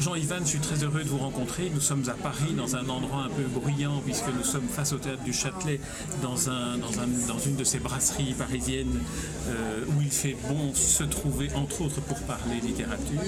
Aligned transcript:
Jean-Yvan, 0.00 0.40
je 0.42 0.50
suis 0.50 0.58
très 0.58 0.84
heureux 0.84 1.02
de 1.02 1.08
vous 1.08 1.18
rencontrer. 1.18 1.70
Nous 1.74 1.80
sommes 1.80 2.04
à 2.08 2.12
Paris, 2.12 2.52
dans 2.54 2.76
un 2.76 2.88
endroit 2.88 3.24
un 3.24 3.28
peu 3.28 3.42
bruyant, 3.44 4.02
puisque 4.04 4.28
nous 4.28 4.44
sommes 4.44 4.68
face 4.68 4.92
au 4.92 4.98
théâtre 4.98 5.22
du 5.22 5.32
Châtelet, 5.32 5.80
dans, 6.22 6.50
un, 6.50 6.76
dans, 6.76 7.38
une 7.38 7.56
de 7.56 7.64
ces 7.64 7.78
brasseries 7.78 8.34
parisiennes 8.34 9.00
euh, 9.48 9.84
où 9.88 10.02
il 10.02 10.10
fait 10.10 10.36
bon 10.48 10.74
se 10.74 11.02
trouver, 11.04 11.48
entre 11.54 11.82
autres, 11.82 12.00
pour 12.02 12.18
parler 12.22 12.60
littérature. 12.62 13.20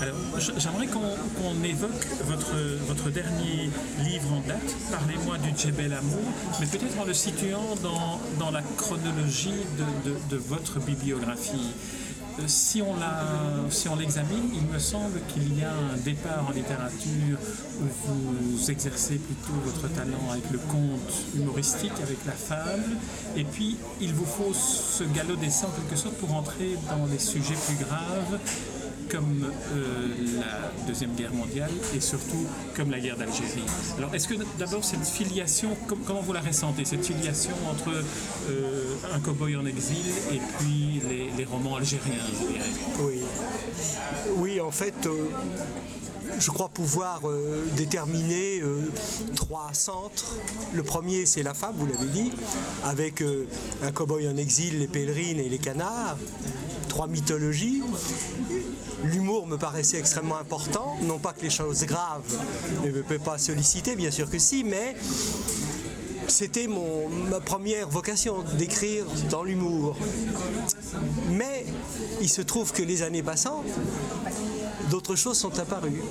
Alors, 0.00 0.16
j'aimerais 0.58 0.88
qu'on 0.88 1.64
évoque 1.64 2.06
votre, 2.26 3.10
dernier 3.10 3.70
livre 4.04 4.32
en 4.32 4.46
date, 4.48 4.76
Parlez-moi 4.90 5.38
du 5.38 5.56
Djebel 5.56 5.92
Amour, 5.92 6.32
mais 6.60 6.66
peut-être 6.66 6.98
en 7.00 7.04
le 7.04 7.14
situant 7.14 7.76
dans, 8.38 8.50
la 8.50 8.62
chronologie 8.76 9.54
de 10.30 10.36
votre 10.36 10.80
bibliographie. 10.80 11.72
Euh, 12.42 13.70
si 13.70 13.88
on, 13.88 13.96
l'examine, 13.96 14.50
il 14.54 14.62
me 14.72 14.78
semble 14.78 15.20
qu'il 15.28 15.58
y 15.58 15.62
a 15.62 15.70
un 15.70 15.96
départ 15.98 16.46
en 16.48 16.52
littérature 16.52 17.38
où 17.80 17.84
vous 18.06 18.70
exercez 18.70 19.16
plutôt 19.16 19.52
votre 19.64 19.88
talent 19.92 20.30
avec 20.30 20.50
le 20.50 20.58
conte 20.58 21.12
humoristique, 21.34 21.92
avec 22.02 22.18
la 22.26 22.32
fable, 22.32 22.96
et 23.36 23.44
puis 23.44 23.76
il 24.00 24.14
vous 24.14 24.24
faut 24.24 24.54
ce 24.54 25.04
galop 25.04 25.36
d'essai 25.36 25.66
en 25.66 25.70
quelque 25.70 25.96
sorte 25.96 26.16
pour 26.16 26.34
entrer 26.34 26.76
dans 26.88 27.06
les 27.06 27.18
sujets 27.18 27.56
plus 27.66 27.76
graves 27.84 28.38
comme 29.10 29.44
euh, 29.72 30.08
la 30.38 30.86
Deuxième 30.86 31.14
Guerre 31.14 31.32
mondiale 31.32 31.70
et 31.94 32.00
surtout 32.00 32.46
comme 32.76 32.90
la 32.90 33.00
guerre 33.00 33.16
d'Algérie. 33.16 33.64
Alors 33.98 34.14
est-ce 34.14 34.28
que 34.28 34.34
d'abord 34.58 34.84
cette 34.84 35.06
filiation, 35.06 35.70
comment 36.06 36.20
vous 36.20 36.32
la 36.32 36.40
ressentez, 36.40 36.84
cette 36.84 37.04
filiation 37.04 37.54
entre 37.70 37.90
euh, 37.90 38.94
un 39.12 39.18
cow-boy 39.20 39.56
en 39.56 39.66
exil 39.66 40.06
et 40.32 40.40
puis 40.58 41.02
les, 41.36 41.44
romans 41.44 41.76
algériens, 41.76 42.12
Oui. 43.00 43.20
Oui, 44.36 44.60
en 44.60 44.70
fait, 44.70 45.06
euh, 45.06 45.28
je 46.38 46.50
crois 46.50 46.68
pouvoir 46.68 47.22
déterminer 47.76 48.62
trois 49.34 49.70
centres. 49.72 50.36
Le 50.74 50.82
premier, 50.82 51.26
c'est 51.26 51.42
la 51.42 51.54
fable, 51.54 51.78
vous 51.78 51.86
l'avez 51.86 52.06
dit, 52.06 52.30
avec 52.84 53.22
un 53.82 53.90
cow-boy 53.90 54.28
en 54.28 54.36
exil, 54.36 54.78
les 54.78 54.86
pèlerines 54.86 55.40
et 55.40 55.48
les 55.48 55.58
canards. 55.58 56.18
Trois 56.88 57.08
mythologies 57.08 57.82
l'humour 59.04 59.46
me 59.46 59.56
paraissait 59.56 59.98
extrêmement 59.98 60.38
important. 60.38 60.96
Non 61.02 61.18
pas 61.18 61.32
que 61.32 61.42
les 61.42 61.50
choses 61.50 61.84
graves 61.84 62.36
ne 62.84 62.90
me 62.90 63.02
peuvent 63.02 63.18
pas 63.18 63.38
solliciter, 63.38 63.96
bien 63.96 64.10
sûr 64.10 64.30
que 64.30 64.38
si, 64.38 64.64
mais 64.64 64.96
c'était 66.28 66.68
ma 66.68 67.40
première 67.40 67.88
vocation 67.88 68.44
d'écrire 68.56 69.04
dans 69.30 69.42
l'humour. 69.42 69.96
Mais 71.30 71.66
il 72.20 72.28
se 72.28 72.42
trouve 72.42 72.72
que 72.72 72.82
les 72.82 73.02
années 73.02 73.22
passant, 73.22 73.64
d'autres 74.90 75.16
choses 75.16 75.38
sont 75.38 75.58
apparues. 75.58 76.02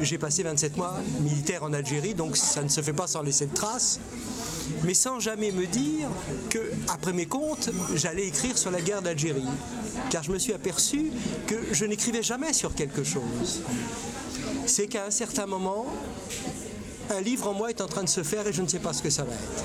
J'ai 0.00 0.18
passé 0.18 0.42
27 0.42 0.76
mois 0.76 0.94
militaire 1.20 1.64
en 1.64 1.72
Algérie, 1.72 2.14
donc 2.14 2.36
ça 2.36 2.62
ne 2.62 2.68
se 2.68 2.82
fait 2.82 2.92
pas 2.92 3.06
sans 3.06 3.22
laisser 3.22 3.46
de 3.46 3.54
traces 3.54 3.98
mais 4.84 4.94
sans 4.94 5.20
jamais 5.20 5.50
me 5.52 5.66
dire 5.66 6.08
que, 6.50 6.70
après 6.88 7.12
mes 7.12 7.26
comptes, 7.26 7.70
j'allais 7.94 8.26
écrire 8.26 8.56
sur 8.56 8.70
la 8.70 8.80
guerre 8.80 9.02
d'Algérie. 9.02 9.44
Car 10.10 10.22
je 10.22 10.32
me 10.32 10.38
suis 10.38 10.52
aperçu 10.52 11.10
que 11.46 11.56
je 11.72 11.84
n'écrivais 11.84 12.22
jamais 12.22 12.52
sur 12.52 12.74
quelque 12.74 13.04
chose. 13.04 13.62
C'est 14.66 14.86
qu'à 14.86 15.06
un 15.06 15.10
certain 15.10 15.46
moment, 15.46 15.86
un 17.10 17.20
livre 17.20 17.48
en 17.48 17.54
moi 17.54 17.70
est 17.70 17.80
en 17.80 17.86
train 17.86 18.04
de 18.04 18.08
se 18.08 18.22
faire 18.22 18.46
et 18.46 18.52
je 18.52 18.62
ne 18.62 18.68
sais 18.68 18.78
pas 18.78 18.92
ce 18.92 19.02
que 19.02 19.10
ça 19.10 19.24
va 19.24 19.32
être. 19.32 19.64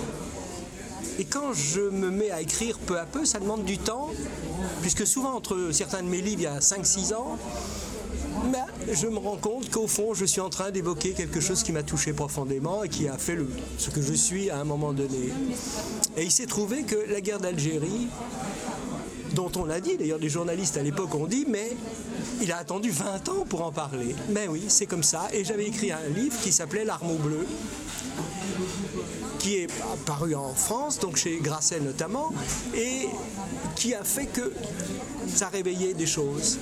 Et 1.19 1.25
quand 1.25 1.53
je 1.53 1.81
me 1.81 2.09
mets 2.09 2.31
à 2.31 2.41
écrire 2.41 2.79
peu 2.79 2.99
à 2.99 3.05
peu, 3.05 3.25
ça 3.25 3.39
demande 3.39 3.65
du 3.65 3.77
temps, 3.77 4.09
puisque 4.81 5.05
souvent 5.05 5.33
entre 5.33 5.69
certains 5.71 6.01
de 6.01 6.07
mes 6.07 6.21
livres, 6.21 6.41
il 6.41 6.43
y 6.43 6.47
a 6.47 6.59
5-6 6.59 7.13
ans, 7.13 7.37
mais 8.51 8.93
je 8.93 9.07
me 9.07 9.17
rends 9.17 9.37
compte 9.37 9.69
qu'au 9.69 9.87
fond, 9.87 10.13
je 10.13 10.25
suis 10.25 10.41
en 10.41 10.49
train 10.49 10.71
d'évoquer 10.71 11.13
quelque 11.13 11.39
chose 11.39 11.63
qui 11.63 11.71
m'a 11.71 11.83
touché 11.83 12.13
profondément 12.13 12.83
et 12.83 12.89
qui 12.89 13.07
a 13.07 13.17
fait 13.17 13.37
ce 13.77 13.89
que 13.89 14.01
je 14.01 14.13
suis 14.13 14.49
à 14.49 14.59
un 14.59 14.63
moment 14.63 14.93
donné. 14.93 15.31
Et 16.17 16.23
il 16.23 16.31
s'est 16.31 16.45
trouvé 16.45 16.83
que 16.83 16.95
la 17.11 17.21
guerre 17.21 17.39
d'Algérie, 17.39 18.07
dont 19.33 19.51
on 19.55 19.69
a 19.69 19.79
dit, 19.79 19.97
d'ailleurs 19.97 20.19
les 20.19 20.29
journalistes 20.29 20.77
à 20.77 20.83
l'époque 20.83 21.15
ont 21.15 21.27
dit, 21.27 21.45
mais 21.47 21.75
il 22.41 22.51
a 22.51 22.57
attendu 22.57 22.89
20 22.91 23.29
ans 23.29 23.45
pour 23.47 23.63
en 23.63 23.71
parler. 23.71 24.15
Mais 24.29 24.47
oui, 24.47 24.65
c'est 24.67 24.85
comme 24.85 25.03
ça. 25.03 25.27
Et 25.33 25.43
j'avais 25.43 25.65
écrit 25.65 25.91
un 25.91 26.07
livre 26.15 26.35
qui 26.41 26.51
s'appelait 26.51 26.85
L'arme 26.85 27.15
bleue, 27.17 27.47
qui 29.39 29.55
est 29.55 29.67
paru 30.05 30.35
en 30.35 30.53
France, 30.53 30.99
donc 30.99 31.17
chez 31.17 31.39
Grasset 31.39 31.79
notamment, 31.79 32.31
et 32.75 33.07
qui 33.75 33.93
a 33.93 34.03
fait 34.03 34.27
que 34.27 34.53
ça 35.27 35.47
réveillait 35.47 35.93
des 35.93 36.05
choses 36.05 36.59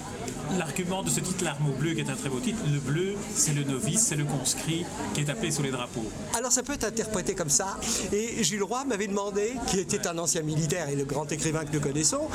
l'argument 0.58 1.04
de 1.04 1.10
ce 1.10 1.20
titre 1.20 1.44
L'arme 1.44 1.72
bleu, 1.78 1.94
qui 1.94 2.02
est 2.02 2.10
un 2.10 2.16
très 2.16 2.30
beau 2.30 2.40
titre, 2.40 2.60
le 2.72 2.80
bleu, 2.80 3.16
c'est 3.34 3.54
le 3.54 3.64
novice, 3.64 4.02
c'est 4.02 4.16
le 4.16 4.26
conscrit 4.26 4.86
qui 5.14 5.22
est 5.22 5.30
appelé 5.30 5.52
sous 5.52 5.64
les 5.64 5.72
drapeaux. 5.72 6.06
Alors 6.38 6.52
ça 6.52 6.64
peut 6.64 6.74
être 6.74 6.84
interprété 6.84 7.34
comme 7.34 7.50
ça. 7.50 7.78
Et 8.12 8.44
Gilles 8.44 8.64
Roy 8.64 8.84
m'avait 8.86 9.08
demandé, 9.08 9.54
qui 9.68 9.80
était 9.80 10.08
un 10.08 10.18
ancien 10.18 10.42
militaire 10.42 10.90
et 10.90 10.96
le 10.96 11.06
grand 11.06 11.32
écrivain 11.32 11.66
que 11.66 11.74
nous 11.74 11.82
connaissons, 11.82 12.28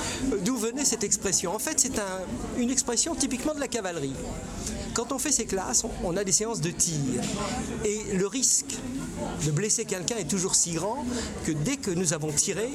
d'où 0.45 0.57
venait 0.57 0.85
cette 0.85 1.05
expression. 1.05 1.55
En 1.55 1.59
fait, 1.59 1.79
c'est 1.79 2.01
une 2.59 2.71
expression 2.71 3.15
typiquement 3.15 3.55
de 3.55 3.61
la 3.61 3.69
cavalerie. 3.69 4.15
Quand 4.95 5.13
on 5.13 5.19
fait 5.19 5.33
ces 5.33 5.45
classes, 5.45 5.85
on 6.05 6.17
a 6.17 6.25
des 6.25 6.33
séances 6.33 6.61
de 6.61 6.71
tir. 6.71 7.21
Et 7.85 8.15
le 8.15 8.27
risque 8.27 8.79
de 9.45 9.51
blesser 9.51 9.85
quelqu'un 9.85 10.17
est 10.17 10.29
toujours 10.29 10.55
si 10.55 10.73
grand 10.73 11.05
que 11.45 11.53
dès 11.53 11.77
que 11.77 11.91
nous 11.91 12.13
avons 12.13 12.33
tiré, 12.33 12.71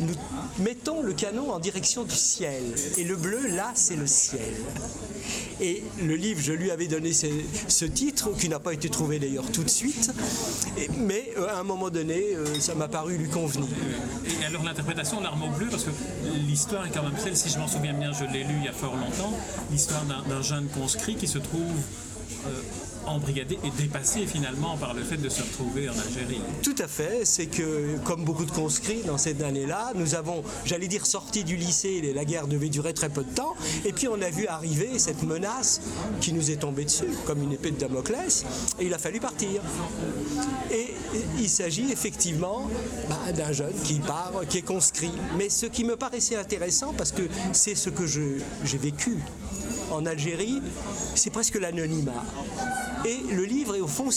nous 0.00 0.14
mettons 0.58 1.02
le 1.02 1.12
canon 1.12 1.52
en 1.52 1.58
direction 1.58 2.04
du 2.04 2.14
ciel. 2.14 2.62
Et 2.96 3.04
le 3.04 3.16
bleu, 3.16 3.46
là, 3.48 3.72
c'est 3.74 3.96
le 3.96 4.06
ciel. 4.06 4.54
Et 5.60 5.82
le 6.02 6.14
livre, 6.16 6.40
je 6.42 6.52
lui 6.52 6.70
avais 6.70 6.86
donné 6.86 7.12
ce, 7.12 7.84
titre, 7.84 8.30
qui 8.38 8.48
n'a 8.48 8.58
pas 8.58 8.74
été 8.74 8.88
trouvé 8.88 9.18
d'ailleurs 9.18 9.50
tout 9.50 9.64
de 9.64 9.70
suite, 9.70 10.10
mais 10.98 11.32
euh, 11.38 11.48
à 11.48 11.60
un 11.60 11.62
moment 11.62 11.88
donné, 11.88 12.34
euh, 12.34 12.60
ça 12.60 12.74
m'a 12.74 12.88
paru 12.88 13.16
lui 13.16 13.28
convenir. 13.28 13.68
Et 14.26 14.44
alors 14.44 14.62
l'interprétation 14.62 15.18
de 15.18 15.24
l'arme 15.24 15.44
au 15.44 15.50
bleu, 15.50 15.68
parce 15.70 15.84
que 15.84 15.90
l'histoire 16.46 16.86
est 16.86 16.90
quand 16.90 17.02
même 17.02 17.18
celle, 17.18 17.36
si 17.36 17.48
je 17.48 17.58
m'en 17.58 17.68
souviens 17.68 17.94
bien, 17.94 18.12
je 18.12 18.24
l'ai 18.24 18.44
lu 18.44 18.54
il 18.58 18.64
y 18.64 18.68
a 18.68 18.72
fort 18.72 18.96
longtemps, 18.96 19.32
l'histoire 19.70 20.04
d'un 20.04 20.42
jeune 20.42 20.68
conscrit 20.68 21.16
qui 21.16 21.26
se 21.26 21.38
trouve 21.38 21.74
embrigadé 23.06 23.58
et 23.64 23.70
dépassé 23.80 24.26
finalement 24.26 24.76
par 24.76 24.94
le 24.94 25.02
fait 25.02 25.16
de 25.16 25.28
se 25.28 25.42
retrouver 25.42 25.88
en 25.88 25.92
Algérie. 25.92 26.40
Tout 26.62 26.74
à 26.78 26.88
fait, 26.88 27.24
c'est 27.24 27.46
que 27.46 27.96
comme 28.04 28.24
beaucoup 28.24 28.44
de 28.44 28.50
conscrits 28.50 29.02
dans 29.06 29.18
cette 29.18 29.42
année-là, 29.42 29.92
nous 29.94 30.14
avons, 30.14 30.42
j'allais 30.64 30.88
dire, 30.88 31.06
sorti 31.06 31.44
du 31.44 31.56
lycée, 31.56 32.12
la 32.14 32.24
guerre 32.24 32.46
devait 32.46 32.68
durer 32.68 32.94
très 32.94 33.08
peu 33.08 33.22
de 33.22 33.32
temps, 33.32 33.54
et 33.84 33.92
puis 33.92 34.08
on 34.08 34.20
a 34.20 34.30
vu 34.30 34.46
arriver 34.46 34.98
cette 34.98 35.22
menace 35.22 35.80
qui 36.20 36.32
nous 36.32 36.50
est 36.50 36.56
tombée 36.56 36.84
dessus, 36.84 37.08
comme 37.24 37.42
une 37.42 37.52
épée 37.52 37.70
de 37.70 37.78
Damoclès, 37.78 38.44
et 38.80 38.86
il 38.86 38.94
a 38.94 38.98
fallu 38.98 39.20
partir. 39.20 39.62
Et 40.70 40.94
il 41.38 41.48
s'agit 41.48 41.90
effectivement 41.92 42.68
bah, 43.08 43.32
d'un 43.32 43.52
jeune 43.52 43.74
qui 43.84 44.00
part, 44.00 44.32
qui 44.48 44.58
est 44.58 44.62
conscrit. 44.62 45.12
Mais 45.38 45.48
ce 45.48 45.66
qui 45.66 45.84
me 45.84 45.96
paraissait 45.96 46.36
intéressant, 46.36 46.92
parce 46.96 47.12
que 47.12 47.22
c'est 47.52 47.74
ce 47.74 47.90
que 47.90 48.06
j'ai 48.06 48.78
vécu 48.78 49.18
en 49.90 50.06
Algérie, 50.06 50.60
c'est 51.14 51.30
presque 51.30 51.56
l'anonymat. 51.56 52.24
Et 53.04 53.18
le 53.32 53.44
livre, 53.44 53.78
au 53.78 53.86
fond, 53.86 54.08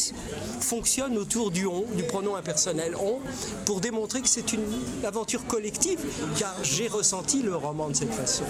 fonctionne 0.61 1.17
autour 1.17 1.51
du 1.51 1.65
on, 1.65 1.85
du 1.95 2.03
pronom 2.03 2.35
impersonnel 2.35 2.95
on, 2.99 3.19
pour 3.65 3.81
démontrer 3.81 4.21
que 4.21 4.27
c'est 4.27 4.53
une 4.53 4.65
aventure 5.03 5.45
collective, 5.45 5.99
car 6.37 6.55
j'ai 6.63 6.87
ressenti 6.87 7.41
le 7.41 7.55
roman 7.55 7.89
de 7.89 7.95
cette 7.95 8.13
façon. 8.13 8.45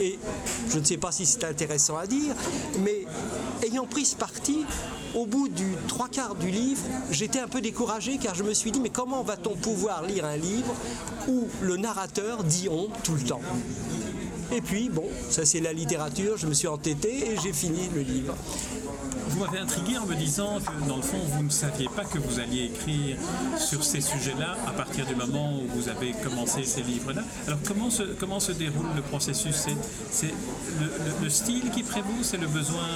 Et 0.00 0.18
je 0.70 0.78
ne 0.78 0.84
sais 0.84 0.98
pas 0.98 1.10
si 1.10 1.26
c'est 1.26 1.44
intéressant 1.44 1.96
à 1.96 2.06
dire, 2.06 2.34
mais 2.80 3.04
ayant 3.66 3.86
pris 3.86 4.04
ce 4.04 4.16
parti, 4.16 4.64
au 5.14 5.26
bout 5.26 5.48
du 5.48 5.74
trois 5.88 6.08
quarts 6.08 6.34
du 6.34 6.50
livre, 6.50 6.82
j'étais 7.10 7.40
un 7.40 7.48
peu 7.48 7.60
découragé 7.60 8.18
car 8.18 8.34
je 8.34 8.42
me 8.42 8.54
suis 8.54 8.70
dit 8.70 8.80
mais 8.80 8.90
comment 8.90 9.22
va-t-on 9.22 9.56
pouvoir 9.56 10.02
lire 10.04 10.24
un 10.24 10.36
livre 10.36 10.74
où 11.28 11.48
le 11.60 11.76
narrateur 11.76 12.44
dit 12.44 12.68
on 12.70 12.88
tout 13.02 13.14
le 13.14 13.22
temps? 13.22 13.40
Et 14.54 14.60
puis, 14.60 14.88
bon, 14.90 15.04
ça 15.30 15.44
c'est 15.44 15.60
la 15.60 15.72
littérature, 15.72 16.36
je 16.36 16.46
me 16.46 16.54
suis 16.54 16.68
entêté 16.68 17.32
et 17.32 17.36
j'ai 17.42 17.52
fini 17.52 17.88
le 17.94 18.02
livre. 18.02 18.34
Vous 19.28 19.40
m'avez 19.40 19.58
intrigué 19.58 19.96
en 19.96 20.04
me 20.04 20.14
disant 20.14 20.58
que 20.58 20.88
dans 20.88 20.96
le 20.96 21.02
fond, 21.02 21.18
vous 21.26 21.42
ne 21.42 21.48
saviez 21.48 21.88
pas 21.88 22.04
que 22.04 22.18
vous 22.18 22.38
alliez 22.38 22.64
écrire 22.64 23.16
sur 23.56 23.82
ces 23.82 24.02
sujets-là 24.02 24.56
à 24.66 24.72
partir 24.72 25.06
du 25.06 25.14
moment 25.14 25.54
où 25.54 25.66
vous 25.74 25.88
avez 25.88 26.12
commencé 26.22 26.64
ces 26.64 26.82
livres-là. 26.82 27.22
Alors 27.46 27.58
comment 27.66 27.88
se, 27.88 28.02
comment 28.02 28.40
se 28.40 28.52
déroule 28.52 28.88
le 28.94 29.00
processus? 29.00 29.66
C'est 30.10 30.34
le, 31.22 31.30
style 31.30 31.70
qui 31.70 31.82
prévaut, 31.82 32.22
c'est 32.22 32.36
le 32.36 32.46
besoin 32.46 32.88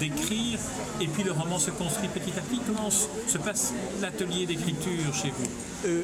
d'écrire, 0.00 0.58
et 1.00 1.06
puis 1.06 1.22
le 1.22 1.30
roman 1.30 1.60
se 1.60 1.70
construit 1.70 2.08
petit 2.08 2.32
à 2.36 2.40
petit. 2.40 2.60
Comment 2.66 2.90
se 2.90 3.38
passe 3.38 3.72
l'atelier 4.00 4.46
d'écriture 4.46 5.14
chez 5.14 5.30
vous? 5.30 5.48
Euh, 5.84 6.02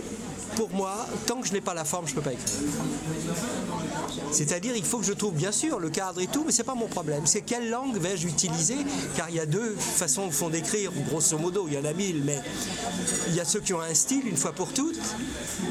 pour 0.56 0.70
moi, 0.70 1.06
tant 1.26 1.40
que 1.40 1.46
je 1.46 1.52
n'ai 1.52 1.60
pas 1.60 1.74
la 1.74 1.84
forme, 1.84 2.06
je 2.06 2.12
ne 2.12 2.16
peux 2.16 2.22
pas 2.22 2.32
écrire. 2.32 2.52
C'est-à-dire, 4.30 4.76
il 4.76 4.84
faut 4.84 4.98
que 4.98 5.04
je 5.04 5.12
trouve 5.12 5.34
bien 5.34 5.52
sûr 5.52 5.78
le 5.78 5.90
cadre 5.90 6.20
et 6.20 6.26
tout, 6.26 6.42
mais 6.44 6.52
ce 6.52 6.58
n'est 6.58 6.66
pas 6.66 6.74
mon 6.74 6.88
problème. 6.88 7.26
C'est 7.26 7.42
quelle 7.42 7.70
langue 7.70 7.96
vais-je 7.98 8.26
utiliser 8.26 8.76
car 9.16 9.30
il 9.30 9.36
y 9.36 9.40
a 9.40 9.46
deux 9.46 9.74
façons 9.76 10.22
au 10.22 10.30
fond 10.30 10.50
d'écrire, 10.50 10.92
grosso 11.08 11.38
modo, 11.38 11.66
il 11.68 11.74
y 11.74 11.78
en 11.78 11.84
a 11.84 11.92
mille, 11.92 12.22
mais 12.24 12.38
il 13.28 13.34
y 13.34 13.40
a 13.40 13.44
ceux 13.44 13.60
qui 13.60 13.72
ont 13.72 13.80
un 13.80 13.94
style 13.94 14.26
une 14.26 14.36
fois 14.36 14.52
pour 14.52 14.72
toutes, 14.72 15.00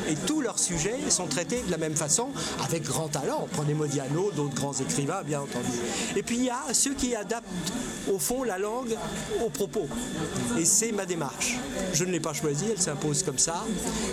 et 0.09 0.15
tous 0.25 0.41
leurs 0.41 0.59
sujets 0.59 0.97
sont 1.09 1.27
traités 1.27 1.61
de 1.65 1.71
la 1.71 1.77
même 1.77 1.95
façon, 1.95 2.29
avec 2.63 2.83
grand 2.83 3.07
talent. 3.07 3.47
Prenez 3.51 3.73
Modiano, 3.73 4.31
d'autres 4.31 4.55
grands 4.55 4.73
écrivains, 4.73 5.23
bien 5.23 5.41
entendu. 5.41 5.77
Et 6.15 6.23
puis 6.23 6.37
il 6.37 6.45
y 6.45 6.49
a 6.49 6.73
ceux 6.73 6.93
qui 6.93 7.15
adaptent 7.15 7.47
au 8.11 8.19
fond 8.19 8.43
la 8.43 8.57
langue 8.57 8.95
au 9.43 9.49
propos. 9.49 9.87
Et 10.57 10.65
c'est 10.65 10.91
ma 10.91 11.05
démarche. 11.05 11.57
Je 11.93 12.03
ne 12.03 12.11
l'ai 12.11 12.19
pas 12.19 12.33
choisie, 12.33 12.65
elle 12.71 12.81
s'impose 12.81 13.23
comme 13.23 13.39
ça. 13.39 13.63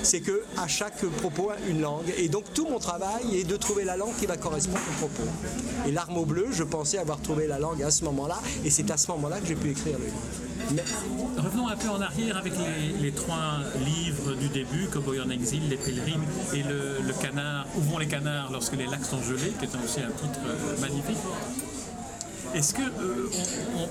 C'est 0.02 0.20
que 0.20 0.42
à 0.56 0.66
chaque 0.66 1.04
propos 1.18 1.50
une 1.68 1.80
langue. 1.80 2.12
Et 2.16 2.28
donc 2.28 2.44
tout 2.54 2.66
mon 2.66 2.78
travail 2.78 3.36
est 3.36 3.44
de 3.44 3.56
trouver 3.56 3.84
la 3.84 3.96
langue 3.96 4.14
qui 4.18 4.26
va 4.26 4.36
correspondre 4.36 4.80
au 4.90 5.06
propos. 5.06 5.28
Et 5.86 5.92
l'arme 5.92 6.16
au 6.18 6.24
bleu, 6.24 6.48
je 6.52 6.64
pensais 6.64 6.98
avoir 6.98 7.20
trouvé 7.20 7.46
la 7.46 7.58
langue 7.58 7.82
à 7.82 7.90
ce 7.90 8.04
moment-là, 8.04 8.38
et 8.64 8.70
c'est 8.70 8.90
à 8.90 8.96
ce 8.96 9.10
moment-là 9.12 9.40
que 9.40 9.46
j'ai 9.46 9.56
pu 9.56 9.70
écrire 9.70 9.98
le 9.98 10.04
livre. 10.06 10.16
Revenons 11.38 11.68
un 11.68 11.76
peu 11.76 11.88
en 11.88 12.00
arrière 12.00 12.36
avec 12.36 12.52
les, 13.00 13.12
trois 13.12 13.60
livres 13.84 14.34
du 14.34 14.48
début, 14.48 14.86
Cowboy 14.92 15.20
en 15.20 15.30
exil, 15.30 15.62
Les 15.68 15.76
pèlerines 15.76 16.24
et 16.52 16.62
le, 16.62 17.12
canard, 17.20 17.66
Où 17.76 17.80
vont 17.80 17.98
les 17.98 18.08
canards 18.08 18.50
lorsque 18.52 18.76
les 18.76 18.86
lacs 18.86 19.04
sont 19.04 19.22
gelés, 19.22 19.52
qui 19.58 19.64
est 19.64 19.84
aussi 19.84 20.00
un 20.00 20.10
titre 20.10 20.40
euh, 20.46 20.80
magnifique. 20.80 21.16
Est-ce 22.54 22.74
qu'on 22.74 22.82
euh, 22.82 23.30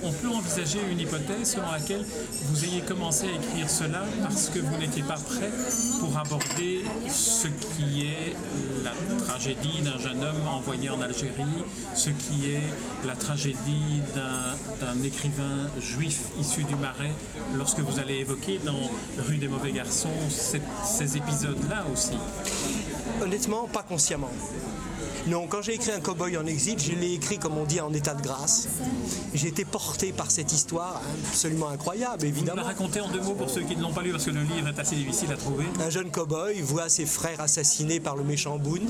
on, 0.04 0.12
peut 0.12 0.30
envisager 0.30 0.80
une 0.92 1.00
hypothèse 1.00 1.52
selon 1.54 1.72
laquelle 1.72 2.06
vous 2.44 2.66
ayez 2.66 2.82
commencé 2.82 3.28
à 3.28 3.32
écrire 3.32 3.70
cela 3.70 4.04
parce 4.22 4.50
que 4.50 4.60
vous 4.60 4.78
n'étiez 4.78 5.04
pas 5.04 5.16
prêt 5.18 5.52
pour 6.00 6.18
aborder 6.18 6.84
ce 7.08 7.48
qui 7.48 8.08
est 8.08 8.36
la 8.84 8.92
tragédie 9.26 9.82
d'un 9.82 9.98
jeune 10.00 10.24
homme 10.24 10.48
envoyé 10.48 10.90
en 10.90 11.02
Algérie, 11.02 11.44
ce 11.94 12.10
qui 12.10 12.52
est 12.52 12.64
la 13.06 13.16
tragédie 13.16 14.02
d'un 14.16 15.04
écrivain 15.04 15.70
juif 15.80 16.22
issu 16.40 16.64
du 16.64 16.76
Marais, 16.76 17.12
lorsque 17.56 17.80
vous 17.80 18.00
allez 18.00 18.16
évoquer 18.16 18.60
dans 18.66 18.90
Rue 19.28 19.38
des 19.38 19.48
mauvais 19.48 19.72
garçons 19.72 20.10
ces 20.30 21.18
épisodes-là 21.18 21.86
aussi 21.94 22.18
Honnêtement, 23.22 23.68
pas 23.68 23.84
consciemment. 23.84 24.32
Non, 25.26 25.48
quand 25.48 25.62
j'ai 25.62 25.74
écrit 25.74 25.92
Un 25.92 26.00
cowboy 26.00 26.38
en 26.38 26.46
exil, 26.46 26.78
je 26.80 26.92
l'ai 26.92 27.14
écrit, 27.14 27.38
comme 27.38 27.58
on 27.58 27.66
dit, 27.66 27.82
en 27.82 27.92
état 27.94 28.14
de 28.14 28.22
grâce. 28.22 28.68
J'ai 29.34 29.48
été 29.48 29.66
porté 29.66 30.12
par 30.12 30.32
cette 30.32 30.54
histoire 30.54 31.02
absolument 31.30 31.70
incroyable, 31.70 32.26
évidemment. 32.26 32.62
Vous 32.62 32.68
la 32.68 32.74
raconter 32.74 33.02
en 33.02 33.10
deux 33.10 33.22
mots 33.22 33.34
pour 33.34 33.50
ceux 33.50 33.62
qui 33.62 33.76
ne 33.76 33.82
l'ont 33.82 33.94
pas 33.94 34.04
lu, 34.04 34.12
parce 34.12 34.26
que 34.26 34.32
le 34.32 34.42
livre 34.42 34.68
est 34.68 34.80
assez 34.80 34.96
difficile 34.96 35.32
à 35.32 35.38
trouver. 35.38 35.66
Un 35.80 35.90
jeune 35.90 36.12
cowboy 36.12 36.62
voit 36.62 36.90
ses 36.90 37.06
frères 37.06 37.42
assassinés 37.42 38.00
par 38.00 38.16
le 38.16 38.24
méchant 38.24 38.58
Boone. 38.58 38.88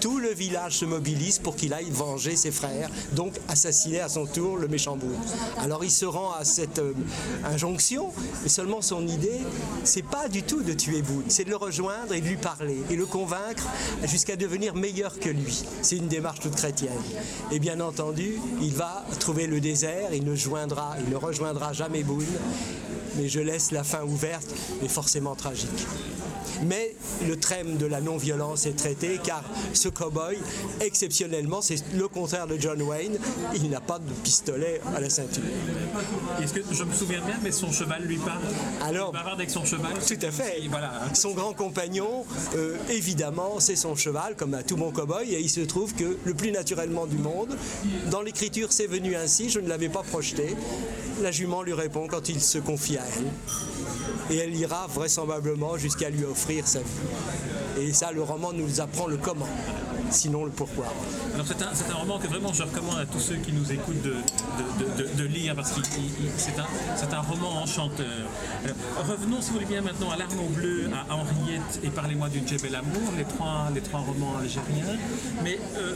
Tout 0.00 0.18
le 0.18 0.32
village 0.32 0.78
se 0.78 0.84
mobilise 0.84 1.38
pour 1.38 1.56
qu'il 1.56 1.72
aille 1.72 1.90
venger 1.90 2.36
ses 2.36 2.50
frères, 2.50 2.90
donc 3.12 3.34
assassiner 3.48 4.00
à 4.00 4.08
son 4.08 4.26
tour 4.26 4.56
le 4.56 4.68
méchant 4.68 4.96
Boone. 4.96 5.18
Alors 5.58 5.84
il 5.84 5.90
se 5.90 6.04
rend 6.04 6.32
à 6.32 6.44
cette 6.44 6.78
euh, 6.78 6.92
injonction, 7.44 8.12
mais 8.42 8.48
seulement 8.48 8.82
son 8.82 9.06
idée, 9.06 9.40
c'est 9.84 10.04
pas 10.04 10.28
du 10.28 10.42
tout 10.42 10.62
de 10.62 10.72
tuer 10.72 11.02
Boone, 11.02 11.24
c'est 11.28 11.44
de 11.44 11.50
le 11.50 11.56
rejoindre 11.56 12.12
et 12.14 12.20
de 12.20 12.26
lui 12.26 12.36
parler, 12.36 12.78
et 12.90 12.96
le 12.96 13.06
convaincre 13.06 13.66
jusqu'à 14.04 14.36
devenir 14.36 14.74
meilleur 14.74 15.18
que 15.18 15.28
lui. 15.28 15.64
C'est 15.82 15.96
une 15.96 16.08
démarche 16.08 16.40
toute 16.40 16.56
chrétienne. 16.56 16.92
Et 17.50 17.58
bien 17.58 17.80
entendu, 17.80 18.34
il 18.60 18.74
va 18.74 19.04
trouver 19.18 19.46
le 19.46 19.60
désert, 19.60 20.12
il 20.12 20.24
ne 20.24 20.34
joindra, 20.34 20.96
il 21.04 21.10
ne 21.10 21.16
rejoindra 21.16 21.72
jamais 21.72 22.02
Boone, 22.02 22.24
mais 23.16 23.28
je 23.28 23.40
laisse 23.40 23.70
la 23.70 23.84
fin 23.84 24.02
ouverte, 24.04 24.48
mais 24.82 24.88
forcément 24.88 25.34
tragique. 25.34 25.86
Mais 26.64 26.94
le 27.26 27.36
thème 27.36 27.76
de 27.76 27.86
la 27.86 28.00
non-violence 28.00 28.66
est 28.66 28.76
traité 28.76 29.18
car 29.22 29.42
ce 29.72 29.88
cow-boy, 29.88 30.36
exceptionnellement, 30.80 31.62
c'est 31.62 31.82
le 31.94 32.08
contraire 32.08 32.46
de 32.46 32.58
John 32.58 32.80
Wayne, 32.82 33.18
il 33.54 33.70
n'a 33.70 33.80
pas 33.80 33.98
de 33.98 34.12
pistolet 34.22 34.80
à 34.94 35.00
la 35.00 35.10
ceinture. 35.10 35.42
Est-ce 36.42 36.52
que 36.52 36.60
je 36.70 36.84
me 36.84 36.92
souviens 36.92 37.20
bien, 37.20 37.36
mais 37.42 37.52
son 37.52 37.72
cheval 37.72 38.02
lui 38.04 38.18
parle 38.18 38.42
Alors, 38.82 39.14
il 39.14 39.30
avec 39.30 39.50
son 39.50 39.64
cheval. 39.64 39.92
Tout 40.06 40.26
à 40.26 40.30
fait. 40.30 40.62
Voilà. 40.68 40.92
Son 41.14 41.32
grand 41.32 41.52
compagnon, 41.52 42.24
euh, 42.56 42.76
évidemment, 42.90 43.60
c'est 43.60 43.76
son 43.76 43.94
cheval, 43.94 44.36
comme 44.36 44.54
à 44.54 44.62
tout 44.62 44.76
bon 44.76 44.92
cow-boy, 44.92 45.32
et 45.32 45.40
il 45.40 45.50
se 45.50 45.60
trouve 45.60 45.94
que 45.94 46.18
le 46.24 46.34
plus 46.34 46.52
naturellement 46.52 47.06
du 47.06 47.16
monde, 47.16 47.56
dans 48.10 48.22
l'écriture, 48.22 48.72
c'est 48.72 48.86
venu 48.86 49.16
ainsi, 49.16 49.50
je 49.50 49.60
ne 49.60 49.68
l'avais 49.68 49.88
pas 49.88 50.02
projeté. 50.02 50.54
La 51.22 51.30
jument 51.30 51.62
lui 51.62 51.74
répond 51.74 52.06
quand 52.08 52.28
il 52.28 52.40
se 52.40 52.58
confie 52.58 52.96
à 52.96 53.04
elle 53.16 53.24
et 54.30 54.38
elle 54.38 54.54
ira 54.54 54.86
vraisemblablement 54.86 55.76
jusqu'à 55.76 56.10
lui 56.10 56.24
offrir 56.24 56.66
sa 56.66 56.80
vie. 56.80 56.84
Et 57.80 57.92
ça, 57.92 58.12
le 58.12 58.22
roman 58.22 58.52
nous 58.52 58.80
apprend 58.80 59.06
le 59.06 59.16
comment, 59.16 59.48
sinon 60.10 60.44
le 60.44 60.50
pourquoi. 60.50 60.86
Alors 61.34 61.46
c'est 61.46 61.90
un, 61.90 61.94
roman 61.94 62.18
que 62.18 62.26
vraiment 62.26 62.52
je 62.52 62.62
recommande 62.62 62.98
à 62.98 63.06
tous 63.06 63.20
ceux 63.20 63.36
qui 63.36 63.52
nous 63.52 63.72
écoutent 63.72 64.02
de, 64.02 65.24
lire 65.24 65.54
parce 65.54 65.72
que 65.72 65.80
c'est 66.36 67.14
un, 67.14 67.20
roman 67.20 67.62
enchanteur. 67.62 68.06
revenons, 69.08 69.40
si 69.40 69.48
vous 69.48 69.54
voulez 69.54 69.66
bien, 69.66 69.82
maintenant 69.82 70.10
à 70.10 70.16
L'Arme 70.16 70.46
Bleu, 70.50 70.90
à 70.92 71.14
Henriette 71.14 71.80
et 71.82 71.88
Parlez-moi 71.88 72.28
du 72.28 72.46
Djebel 72.46 72.74
Amour, 72.74 73.12
les 73.16 73.24
trois, 73.24 73.68
les 73.74 73.80
trois 73.80 74.00
romans 74.00 74.38
algériens. 74.40 74.98
Mais 75.44 75.58
euh, 75.76 75.94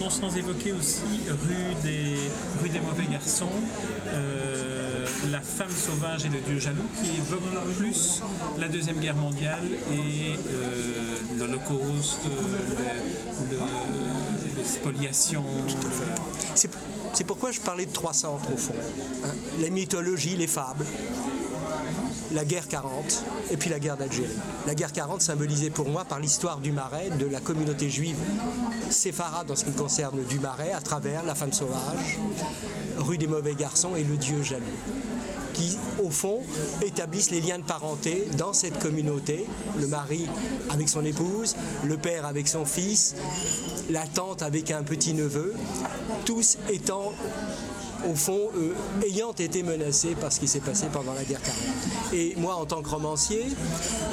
non, 0.00 0.10
sans 0.10 0.36
évoquer 0.36 0.72
aussi 0.72 1.02
Rue 1.28 1.74
des, 1.82 2.16
Rue 2.62 2.68
des 2.68 2.80
Mauvais 2.80 3.06
Garçons. 3.10 3.46
Euh, 4.08 4.81
la 5.30 5.40
femme 5.40 5.70
sauvage 5.70 6.24
et 6.26 6.28
le 6.28 6.40
dieu 6.40 6.58
jaloux, 6.58 6.82
qui 7.02 7.10
évoque 7.18 7.74
plus 7.78 8.22
la 8.58 8.68
Deuxième 8.68 8.98
Guerre 8.98 9.16
mondiale 9.16 9.64
et 9.92 10.34
euh, 10.34 11.38
l'Holocauste, 11.38 12.20
les 14.56 14.64
spoliations. 14.64 15.44
C'est 16.54 17.24
pourquoi 17.24 17.50
je 17.52 17.60
parlais 17.60 17.86
de 17.86 17.92
trois 17.92 18.12
centres 18.12 18.52
au 18.52 18.56
fond. 18.56 18.74
Hein. 19.24 19.34
Les 19.60 19.70
mythologies, 19.70 20.36
les 20.36 20.46
fables, 20.46 20.86
la 22.32 22.44
guerre 22.44 22.68
40 22.68 23.24
et 23.50 23.56
puis 23.56 23.70
la 23.70 23.78
guerre 23.78 23.96
d'Algérie. 23.96 24.36
La 24.66 24.74
guerre 24.74 24.92
40 24.92 25.20
symbolisée 25.20 25.70
pour 25.70 25.88
moi 25.88 26.04
par 26.04 26.20
l'histoire 26.20 26.58
du 26.58 26.72
Marais, 26.72 27.10
de 27.10 27.26
la 27.26 27.40
communauté 27.40 27.90
juive 27.90 28.16
séfarade 28.90 29.46
dans 29.46 29.56
ce 29.56 29.64
qui 29.64 29.72
concerne 29.72 30.22
du 30.24 30.38
Marais, 30.38 30.72
à 30.72 30.80
travers 30.80 31.22
la 31.24 31.34
femme 31.34 31.52
sauvage, 31.52 32.18
rue 32.98 33.18
des 33.18 33.26
mauvais 33.26 33.54
garçons 33.54 33.96
et 33.96 34.04
le 34.04 34.16
dieu 34.16 34.42
jaloux 34.42 34.64
qui, 35.62 35.76
au 36.02 36.10
fond, 36.10 36.40
établissent 36.84 37.30
les 37.30 37.40
liens 37.40 37.58
de 37.58 37.64
parenté 37.64 38.26
dans 38.36 38.52
cette 38.52 38.78
communauté. 38.78 39.46
Le 39.80 39.86
mari 39.86 40.26
avec 40.70 40.88
son 40.88 41.04
épouse, 41.04 41.54
le 41.84 41.96
père 41.96 42.26
avec 42.26 42.48
son 42.48 42.64
fils, 42.64 43.14
la 43.90 44.06
tante 44.06 44.42
avec 44.42 44.70
un 44.70 44.82
petit-neveu, 44.82 45.54
tous 46.24 46.58
étant 46.70 47.12
au 48.08 48.14
fond, 48.14 48.50
euh, 48.56 48.74
ayant 49.06 49.32
été 49.32 49.62
menacés 49.62 50.14
par 50.14 50.32
ce 50.32 50.40
qui 50.40 50.48
s'est 50.48 50.60
passé 50.60 50.86
pendant 50.92 51.14
la 51.14 51.24
guerre 51.24 51.42
40. 51.42 51.56
Et 52.12 52.34
moi, 52.36 52.56
en 52.56 52.66
tant 52.66 52.82
que 52.82 52.88
romancier, 52.88 53.46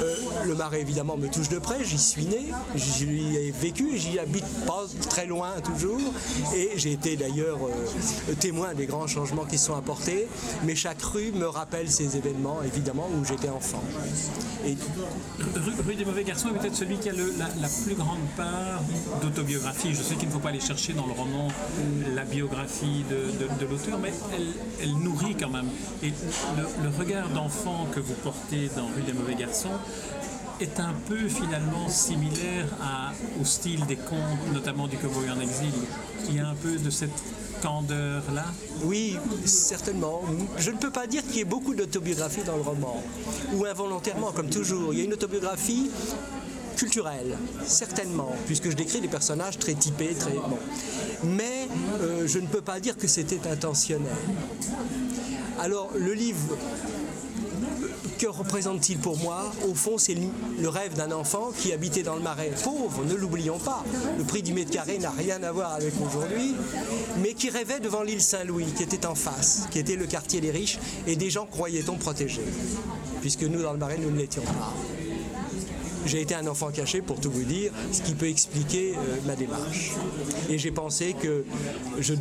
euh, 0.02 0.14
le 0.44 0.54
Marais, 0.54 0.80
évidemment, 0.80 1.16
me 1.16 1.28
touche 1.28 1.48
de 1.48 1.58
près. 1.58 1.84
J'y 1.84 1.98
suis 1.98 2.26
né, 2.26 2.52
j'y 2.74 3.36
ai 3.36 3.50
vécu, 3.50 3.96
j'y 3.96 4.18
habite 4.18 4.46
pas 4.66 4.84
très 5.08 5.26
loin 5.26 5.52
toujours. 5.64 6.00
Et 6.54 6.70
j'ai 6.76 6.92
été 6.92 7.16
d'ailleurs 7.16 7.58
euh, 7.58 8.34
témoin 8.38 8.74
des 8.74 8.86
grands 8.86 9.06
changements 9.06 9.44
qui 9.44 9.58
sont 9.58 9.74
apportés. 9.74 10.28
Mais 10.64 10.74
chaque 10.74 11.02
rue 11.02 11.32
me 11.32 11.46
rappelle 11.46 11.90
ces 11.90 12.16
événements, 12.16 12.62
évidemment, 12.62 13.08
où 13.18 13.24
j'étais 13.24 13.48
enfant. 13.48 13.82
Rue, 15.86 15.94
des 15.94 16.04
Mauvais 16.04 16.24
Garçons 16.24 16.48
est 16.48 16.58
peut-être 16.58 16.76
celui 16.76 16.98
qui 16.98 17.08
a 17.08 17.12
la, 17.12 17.68
plus 17.84 17.94
grande 17.94 18.18
part 18.36 18.82
d'autobiographie. 19.22 19.94
Je 19.94 20.02
sais 20.02 20.14
qu'il 20.14 20.28
ne 20.28 20.32
faut 20.32 20.38
pas 20.38 20.50
aller 20.50 20.60
chercher 20.60 20.92
dans 20.92 21.06
le 21.06 21.12
roman 21.12 21.48
la 22.14 22.24
biographie 22.24 23.04
de, 23.10 23.30
de, 23.38 23.48
de 23.58 23.66
mais 24.00 24.12
elle, 24.82 24.94
nourrit 24.94 25.34
quand 25.34 25.50
même. 25.50 25.68
Et 26.02 26.12
le, 26.56 26.88
regard 26.98 27.28
d'enfant 27.28 27.86
que 27.94 28.00
vous 28.00 28.14
portez 28.14 28.70
dans 28.76 28.86
Rue 28.86 29.02
des 29.02 29.12
Mauvais 29.12 29.34
Garçons 29.34 29.78
est 30.60 30.78
un 30.78 30.94
peu 31.08 31.28
finalement 31.28 31.88
similaire 31.88 32.66
au 33.40 33.44
style 33.44 33.84
des 33.86 33.96
contes, 33.96 34.52
notamment 34.52 34.88
du 34.88 34.96
Cowboy 34.96 35.30
en 35.30 35.40
exil. 35.40 35.72
Il 36.28 36.36
y 36.36 36.40
a 36.40 36.48
un 36.48 36.54
peu 36.54 36.76
de 36.76 36.90
cette 36.90 37.22
candeur-là 37.62 38.44
Oui, 38.84 39.16
certainement. 39.44 40.22
Je 40.58 40.70
ne 40.70 40.76
peux 40.76 40.90
pas 40.90 41.06
dire 41.06 41.22
qu'il 41.22 41.36
y 41.36 41.40
ait 41.40 41.44
beaucoup 41.44 41.74
d'autobiographie 41.74 42.42
dans 42.44 42.56
le 42.56 42.62
roman, 42.62 43.02
ou 43.54 43.64
involontairement, 43.64 44.32
comme 44.32 44.50
toujours. 44.50 44.92
Il 44.92 44.98
y 44.98 45.02
a 45.02 45.04
une 45.04 45.12
autobiographie 45.12 45.90
culturelle, 46.80 47.36
certainement, 47.66 48.34
puisque 48.46 48.70
je 48.70 48.74
décris 48.74 49.02
des 49.02 49.08
personnages 49.08 49.58
très 49.58 49.74
typés, 49.74 50.14
très 50.18 50.32
bon. 50.32 50.58
Mais 51.24 51.68
euh, 52.00 52.26
je 52.26 52.38
ne 52.38 52.46
peux 52.46 52.62
pas 52.62 52.80
dire 52.80 52.96
que 52.96 53.06
c'était 53.06 53.46
intentionnel. 53.46 54.10
Alors 55.58 55.90
le 55.94 56.14
livre 56.14 56.56
que 58.18 58.26
représente-t-il 58.26 58.98
pour 58.98 59.18
moi? 59.18 59.52
Au 59.68 59.74
fond, 59.74 59.98
c'est 59.98 60.14
le 60.58 60.68
rêve 60.70 60.94
d'un 60.94 61.12
enfant 61.12 61.52
qui 61.54 61.70
habitait 61.74 62.02
dans 62.02 62.16
le 62.16 62.22
marais 62.22 62.52
pauvre, 62.64 63.04
ne 63.04 63.14
l'oublions 63.14 63.58
pas. 63.58 63.84
Le 64.16 64.24
prix 64.24 64.42
du 64.42 64.54
mètre 64.54 64.70
carré 64.70 64.98
n'a 64.98 65.10
rien 65.10 65.42
à 65.42 65.52
voir 65.52 65.72
avec 65.74 65.92
aujourd'hui, 66.00 66.54
mais 67.22 67.34
qui 67.34 67.50
rêvait 67.50 67.80
devant 67.80 68.02
l'île 68.02 68.22
Saint-Louis, 68.22 68.72
qui 68.74 68.82
était 68.82 69.04
en 69.04 69.14
face, 69.14 69.66
qui 69.70 69.78
était 69.78 69.96
le 69.96 70.06
quartier 70.06 70.40
des 70.40 70.50
riches, 70.50 70.78
et 71.06 71.16
des 71.16 71.28
gens 71.28 71.44
croyait-on 71.44 71.96
protégés, 71.96 72.44
puisque 73.20 73.42
nous, 73.42 73.62
dans 73.62 73.72
le 73.72 73.78
marais, 73.78 73.98
nous 73.98 74.10
ne 74.10 74.18
l'étions 74.18 74.42
pas. 74.42 74.74
J'ai 76.06 76.20
été 76.20 76.34
un 76.34 76.46
enfant 76.46 76.70
caché 76.70 77.02
pour 77.02 77.20
tout 77.20 77.30
vous 77.30 77.44
dire, 77.44 77.72
ce 77.92 78.02
qui 78.02 78.14
peut 78.14 78.28
expliquer 78.28 78.94
euh, 78.94 79.16
ma 79.26 79.36
démarche. 79.36 79.92
Et 80.48 80.58
j'ai 80.58 80.70
pensé 80.70 81.14
que 81.20 81.44
je, 81.98 82.14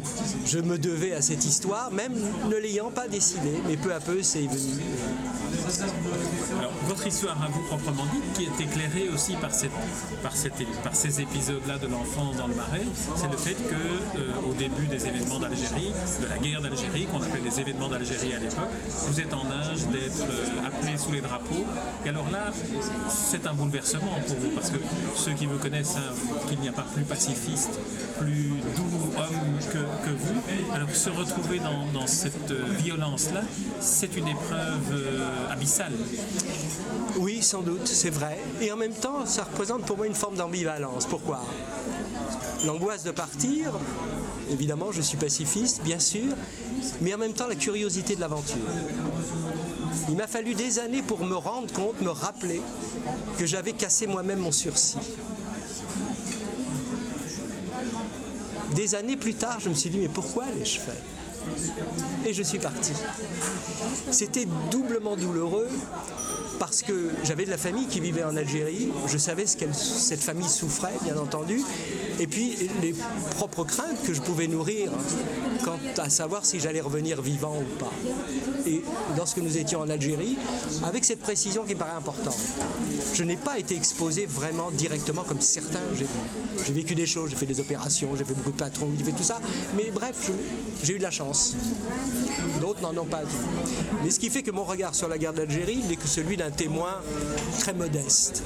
je 0.45 0.59
me 0.59 0.77
devais 0.77 1.13
à 1.13 1.21
cette 1.21 1.45
histoire, 1.45 1.91
même 1.91 2.13
ne 2.49 2.55
l'ayant 2.55 2.91
pas 2.91 3.07
décidé, 3.07 3.51
mais 3.67 3.77
peu 3.77 3.93
à 3.93 3.99
peu 3.99 4.21
c'est 4.21 4.41
venu. 4.41 4.81
Alors, 5.69 6.71
votre 6.87 7.05
histoire 7.05 7.37
à 7.43 7.47
vous 7.47 7.61
proprement 7.67 8.05
dite, 8.05 8.33
qui 8.33 8.45
est 8.45 8.63
éclairée 8.63 9.07
aussi 9.13 9.35
par, 9.35 9.51
ces 9.53 11.21
épisodes-là 11.21 11.77
de 11.77 11.85
l'enfance 11.85 12.37
dans 12.37 12.47
le 12.47 12.55
Marais, 12.55 12.87
c'est 13.15 13.29
le 13.29 13.37
fait 13.37 13.53
que 13.53 13.75
euh, 13.75 14.49
au 14.49 14.53
début 14.53 14.87
des 14.87 15.05
événements 15.05 15.39
d'Algérie, 15.39 15.91
de 16.21 16.27
la 16.27 16.37
guerre 16.39 16.61
d'Algérie, 16.61 17.05
qu'on 17.05 17.21
appelle 17.21 17.43
les 17.43 17.59
événements 17.59 17.87
d'Algérie 17.87 18.33
à 18.33 18.39
l'époque, 18.39 18.69
vous 19.07 19.19
êtes 19.19 19.33
en 19.33 19.45
âge 19.51 19.85
d'être 19.91 20.23
euh, 20.23 20.67
appelé 20.67 20.97
sous 20.97 21.11
les 21.11 21.21
drapeaux. 21.21 21.65
Et 22.03 22.09
alors 22.09 22.31
là, 22.31 22.51
c'est 23.09 23.45
un 23.45 23.53
bouleversement 23.53 24.19
pour 24.25 24.37
vous, 24.37 24.49
parce 24.55 24.71
que 24.71 24.79
ceux 25.15 25.33
qui 25.33 25.45
vous 25.45 25.59
connaissent 25.59 25.89
savent 25.89 26.47
qu'il 26.47 26.59
n'y 26.61 26.69
a 26.69 26.73
pas 26.73 26.85
plus 26.93 27.03
pacifiste, 27.03 27.79
plus 28.19 28.53
doux 28.75 28.89
homme 29.17 29.59
que, 29.71 30.09
vous. 30.09 30.73
Alors 30.73 30.89
se 30.89 31.09
retrouver 31.11 31.59
dans, 31.59 32.07
cette 32.07 32.51
euh, 32.51 32.63
violence-là, 32.79 33.41
c'est 33.79 34.17
une 34.17 34.27
épreuve 34.27 34.93
Oui, 37.17 37.41
sans 37.41 37.61
doute, 37.61 37.87
c'est 37.87 38.09
vrai. 38.09 38.39
Et 38.61 38.71
en 38.71 38.77
même 38.77 38.93
temps, 38.93 39.25
ça 39.25 39.43
représente 39.43 39.85
pour 39.85 39.97
moi 39.97 40.07
une 40.07 40.15
forme 40.15 40.35
d'ambivalence. 40.35 41.05
Pourquoi? 41.05 41.41
L'angoisse 42.65 43.03
de 43.03 43.11
partir, 43.11 43.71
évidemment, 44.51 44.91
je 44.91 45.01
suis 45.01 45.17
pacifiste, 45.17 45.81
bien 45.83 45.99
sûr, 45.99 46.33
mais 47.01 47.13
en 47.13 47.17
même 47.17 47.33
temps 47.33 47.47
la 47.47 47.55
curiosité 47.55 48.15
de 48.15 48.21
l'aventure. 48.21 48.57
Il 50.09 50.15
m'a 50.15 50.27
fallu 50.27 50.55
des 50.55 50.79
années 50.79 51.01
pour 51.01 51.23
me 51.23 51.35
rendre 51.35 51.71
compte, 51.71 52.01
me 52.01 52.09
rappeler 52.09 52.61
que 53.37 53.45
j'avais 53.45 53.73
cassé 53.73 54.07
moi-même 54.07 54.39
mon 54.39 54.51
sursis. 54.51 54.97
Des 58.75 58.95
années 58.95 59.17
plus 59.17 59.33
tard, 59.33 59.59
je 59.59 59.69
me 59.69 59.73
suis 59.73 59.89
dit, 59.89 59.99
mais 59.99 60.09
pourquoi 60.09 60.45
l'ai-je 60.57 60.79
fait 60.79 61.18
Et 62.25 62.33
je 62.33 62.43
suis 62.43 62.59
parti. 62.59 62.91
C'était 64.11 64.47
doublement 64.71 65.15
douloureux 65.15 65.69
parce 66.59 66.81
que 66.81 67.09
j'avais 67.23 67.45
de 67.45 67.49
la 67.49 67.57
famille 67.57 67.87
qui 67.87 68.01
vivait 68.01 68.23
en 68.23 68.35
Algérie, 68.35 68.89
je 69.07 69.17
savais 69.17 69.45
ce 69.45 69.55
que 69.55 69.71
cette 69.71 70.19
famille 70.19 70.49
souffrait, 70.49 70.93
bien 71.03 71.17
entendu, 71.17 71.61
et 72.19 72.27
puis 72.27 72.69
les 72.81 72.93
propres 73.35 73.63
craintes 73.63 74.01
que 74.05 74.13
je 74.13 74.21
pouvais 74.21 74.47
nourrir 74.47 74.91
quant 75.63 75.79
à 75.97 76.09
savoir 76.09 76.45
si 76.45 76.59
j'allais 76.59 76.81
revenir 76.81 77.21
vivant 77.21 77.57
ou 77.57 77.79
pas. 77.79 77.91
Et 78.65 78.81
lorsque 79.17 79.37
nous 79.37 79.57
étions 79.57 79.81
en 79.81 79.89
Algérie, 79.89 80.37
avec 80.83 81.05
cette 81.05 81.19
précision 81.19 81.63
qui 81.63 81.73
me 81.73 81.79
paraît 81.79 81.97
importante, 81.97 82.37
je 83.13 83.23
n'ai 83.23 83.37
pas 83.37 83.57
été 83.57 83.75
exposé 83.75 84.25
vraiment 84.25 84.71
directement 84.71 85.23
comme 85.23 85.41
certains. 85.41 85.79
J'ai 86.65 86.73
vécu 86.73 86.95
des 86.95 87.05
choses, 87.05 87.29
j'ai 87.31 87.35
fait 87.35 87.45
des 87.45 87.59
opérations, 87.59 88.09
j'ai 88.17 88.25
fait 88.25 88.33
beaucoup 88.33 88.51
de 88.51 88.57
patrons, 88.57 88.89
j'ai 88.97 89.05
fait 89.05 89.11
tout 89.11 89.23
ça, 89.23 89.39
mais 89.75 89.89
bref, 89.91 90.31
j'ai 90.83 90.95
eu 90.95 90.97
de 90.97 91.03
la 91.03 91.11
chance. 91.11 91.55
D'autres 92.61 92.81
n'en 92.81 93.01
ont 93.01 93.05
pas 93.05 93.21
Mais 94.03 94.11
ce 94.11 94.19
qui 94.19 94.29
fait 94.29 94.43
que 94.43 94.51
mon 94.51 94.63
regard 94.63 94.95
sur 94.95 95.07
la 95.07 95.17
guerre 95.17 95.33
d'Algérie 95.33 95.83
n'est 95.87 95.95
que 95.95 96.07
celui 96.07 96.37
d'un 96.37 96.51
témoin 96.51 97.01
très 97.59 97.73
modeste. 97.73 98.43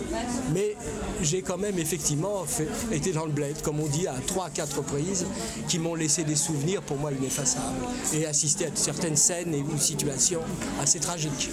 Mais 0.53 0.75
j'ai 1.22 1.42
quand 1.42 1.58
même 1.58 1.80
effectivement 1.80 2.46
été 2.92 3.12
dans 3.12 3.25
le 3.25 3.32
bled, 3.32 3.62
comme 3.63 3.79
on 3.79 3.88
dit, 3.88 4.08
à 4.08 4.15
trois, 4.27 4.50
quatre 4.50 4.77
reprises, 4.77 5.25
qui 5.67 5.79
m'ont 5.79 5.96
laissé 5.96 6.24
des 6.24 6.36
souvenirs 6.36 6.82
pour 6.82 6.98
moi 6.98 7.12
ineffaçables 7.12 7.86
et 8.13 8.25
assisté 8.25 8.65
à 8.65 8.70
certaines 8.75 9.15
scènes 9.15 9.53
et 9.53 9.62
ou 9.62 9.77
situations 9.77 10.41
assez 10.82 11.00
tragiques. 11.00 11.50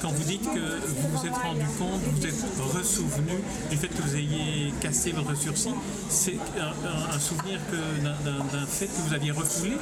Quand 0.00 0.10
vous 0.10 0.24
dites 0.24 0.42
que 0.42 0.86
vous 0.86 1.08
vous 1.16 1.26
êtes 1.26 1.34
rendu 1.34 1.64
compte, 1.78 2.00
vous 2.14 2.26
êtes 2.26 2.34
ressouvenu 2.74 3.42
du 3.70 3.76
fait 3.76 3.88
que 3.88 4.02
vous 4.02 4.16
ayez 4.16 4.72
cassé 4.80 5.12
votre 5.12 5.36
sursis, 5.36 5.74
c'est 6.08 6.38
un, 6.58 7.18
souvenir 7.18 7.60
d'un 8.02 8.66
fait 8.66 8.86
que 8.86 9.08
vous 9.08 9.14
aviez 9.14 9.30
refoulé 9.30 9.76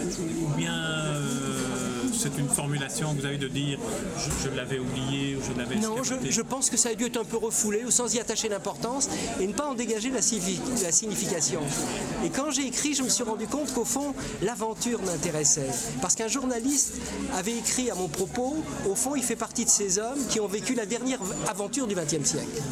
ou, 0.00 0.44
ou 0.44 0.48
bien 0.56 0.74
euh, 0.74 1.33
c'est 2.24 2.40
une 2.40 2.48
formulation 2.48 3.14
que 3.14 3.20
vous 3.20 3.26
avez 3.26 3.36
de 3.36 3.48
dire 3.48 3.78
je, 4.16 4.48
je 4.48 4.56
l'avais 4.56 4.78
oublié 4.78 5.36
ou 5.36 5.40
je 5.42 5.58
l'avais 5.58 5.76
Non, 5.76 6.02
je, 6.02 6.14
je, 6.30 6.40
pense 6.40 6.70
que 6.70 6.78
ça 6.78 6.88
a 6.88 6.94
dû 6.94 7.04
être 7.04 7.18
un 7.18 7.24
peu 7.24 7.36
refoulé 7.36 7.84
ou 7.84 7.90
sans 7.90 8.14
y 8.14 8.18
attacher 8.18 8.48
d'importance 8.48 9.10
et 9.40 9.46
ne 9.46 9.52
pas 9.52 9.66
en 9.66 9.74
dégager 9.74 10.08
la, 10.08 10.20
la 10.20 10.92
signification. 10.92 11.60
Et 12.24 12.30
quand 12.30 12.50
j'ai 12.50 12.66
écrit, 12.66 12.94
je 12.94 13.02
me 13.02 13.10
suis 13.10 13.24
rendu 13.24 13.46
compte 13.46 13.74
qu'au 13.74 13.84
fond, 13.84 14.14
l'aventure 14.40 15.02
m'intéressait. 15.02 15.68
Parce 16.00 16.14
qu'un 16.14 16.28
journaliste 16.28 16.94
avait 17.34 17.56
écrit 17.56 17.90
à 17.90 17.94
mon 17.94 18.08
propos, 18.08 18.56
au 18.88 18.94
fond, 18.94 19.14
il 19.16 19.22
fait 19.22 19.36
partie 19.36 19.66
de 19.66 19.70
ces 19.70 19.98
hommes 19.98 20.26
qui 20.30 20.40
ont 20.40 20.48
vécu 20.48 20.74
la 20.74 20.86
dernière 20.86 21.20
aventure 21.46 21.86
du 21.86 21.94
XXe 21.94 22.24
siècle. 22.24 22.62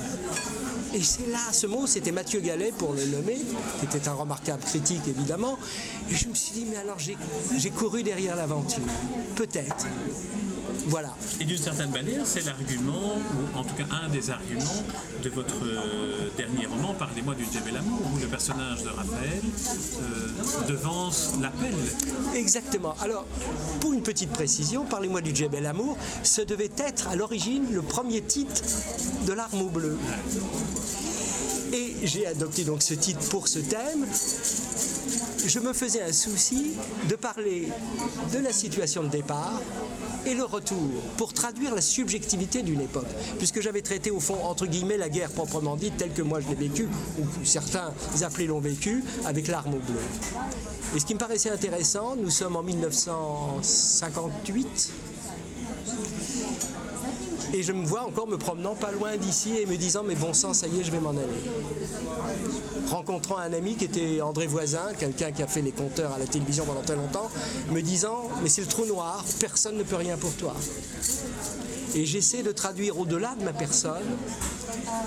Et 0.95 1.03
c'est 1.03 1.27
là, 1.29 1.39
ce 1.53 1.67
mot, 1.67 1.87
c'était 1.87 2.13
Mathieu 2.13 2.41
Gallet 2.41 2.73
pour 2.77 2.93
le 2.93 3.05
nommer, 3.07 3.39
qui 3.81 3.85
était 3.87 4.09
un 4.09 4.13
remarquable 4.13 4.63
critique 4.63 5.03
évidemment. 5.09 5.59
Et 6.11 6.15
je 6.15 6.29
me 6.29 6.35
suis 6.35 6.53
dit, 6.53 6.67
mais 6.71 6.77
alors 6.77 6.99
j'ai 6.99 7.71
couru 7.71 8.03
derrière 8.03 8.37
l'aventure. 8.37 8.83
Peut-être. 9.35 9.87
Voilà. 10.87 11.15
Et 11.41 11.45
d'une 11.45 11.59
certaine 11.59 11.91
manière, 11.91 12.27
c'est 12.27 12.45
l'argument, 12.45 13.17
ou 13.17 13.59
en 13.59 13.65
tout 13.65 13.75
cas 13.75 13.85
un 14.05 14.09
des 14.09 14.31
arguments 14.31 14.83
de 15.23 15.31
votre 15.31 15.65
euh, 15.65 16.29
dernier 16.37 16.67
roman, 16.67 16.95
Parlez-moi 16.95 17.35
du 17.35 17.45
Djebel 17.45 17.77
Amour, 17.77 18.01
où 18.15 18.19
le 18.19 18.27
personnage 18.27 18.83
de 18.83 18.89
Raphaël 18.89 19.43
euh, 20.03 20.69
devance 20.69 21.33
l'appel. 21.41 21.75
Exactement. 22.35 22.95
Alors, 23.01 23.25
pour 23.81 23.93
une 23.93 24.03
petite 24.03 24.31
précision, 24.31 24.85
Parlez-moi 24.85 25.21
du 25.21 25.35
Djebel 25.35 25.67
Amour, 25.67 25.97
ce 26.23 26.43
devait 26.43 26.71
être 26.79 27.09
à 27.09 27.17
l'origine 27.17 27.67
le 27.73 27.83
premier 27.83 28.23
titre 28.23 28.63
de 29.27 29.33
l'Arme 29.33 29.69
bleue. 29.69 29.99
Et 31.73 31.97
j'ai 32.03 32.27
adopté 32.27 32.65
donc 32.65 32.83
ce 32.83 32.95
titre 32.95 33.27
pour 33.31 33.49
ce 33.49 33.59
thème. 33.59 34.07
Je 35.47 35.59
me 35.59 35.73
faisais 35.73 36.03
un 36.03 36.13
souci 36.13 36.73
de 37.09 37.17
parler 37.17 37.69
de 38.33 38.39
la 38.39 38.53
situation 38.53 39.03
de 39.03 39.09
départ, 39.09 39.61
et 40.27 40.35
le 40.35 40.45
retour 40.45 40.77
pour 41.17 41.33
traduire 41.33 41.75
la 41.75 41.81
subjectivité 41.81 42.63
d'une 42.63 42.81
époque, 42.81 43.09
puisque 43.39 43.61
j'avais 43.61 43.83
traité 43.83 44.11
au 44.11 44.21
fond 44.21 44.39
entre 44.45 44.67
guillemets 44.67 44.97
la 44.97 45.09
guerre 45.09 45.31
proprement 45.31 45.77
dite 45.77 45.97
telle 45.97 46.13
que 46.13 46.23
moi 46.23 46.41
je 46.41 46.49
l'ai 46.49 46.55
vécue, 46.55 46.89
ou 47.19 47.25
certains 47.45 47.93
appelés 48.23 48.47
l'ont 48.47 48.61
vécue, 48.61 49.03
avec 49.25 49.49
l'arme 49.49 49.73
bleue. 49.73 49.99
Et 50.95 51.01
ce 51.01 51.07
qui 51.07 51.15
me 51.15 51.19
paraissait 51.19 51.51
intéressant, 51.51 52.17
nous 52.17 52.31
sommes 52.31 52.57
en 52.57 52.63
1958. 52.63 54.93
Et 57.55 57.63
je 57.63 57.73
me 57.73 57.85
vois 57.85 58.07
encore 58.07 58.27
me 58.27 58.39
promenant 58.39 58.75
pas 58.75 58.93
loin 58.93 59.15
d'ici 59.17 59.59
et 59.59 59.67
me 59.67 59.77
disant 59.77 60.03
mais 60.03 60.15
bon 60.15 60.33
sang, 60.33 60.55
ça 60.55 60.67
y 60.67 60.81
est, 60.81 60.85
je 60.85 60.91
vais 60.91 61.01
m'en 61.01 61.11
aller. 61.11 61.21
Rencontrant 62.93 63.39
un 63.39 63.55
ami 63.55 63.77
qui 63.77 63.87
était 63.87 64.21
André 64.21 64.47
Voisin, 64.47 64.93
quelqu'un 64.99 65.33
qui 65.33 65.43
a 65.43 65.47
fait 65.47 65.63
les 65.63 65.73
compteurs 65.73 66.13
à 66.13 66.19
la 66.19 66.27
télévision 66.27 66.67
pendant 66.67 66.83
très 66.83 66.95
longtemps, 66.95 67.31
me 67.71 67.81
disant 67.81 68.29
mais 68.43 68.51
c'est 68.51 68.61
le 68.61 68.67
trou 68.67 68.85
noir, 68.85 69.25
personne 69.41 69.79
ne 69.79 69.83
peut 69.83 69.97
rien 69.97 70.19
pour 70.19 70.35
toi. 70.35 70.55
Et 71.95 72.05
j'essaie 72.05 72.43
de 72.43 72.53
traduire 72.53 72.99
au-delà 72.99 73.35
de 73.39 73.45
ma 73.45 73.55
personne 73.55 74.03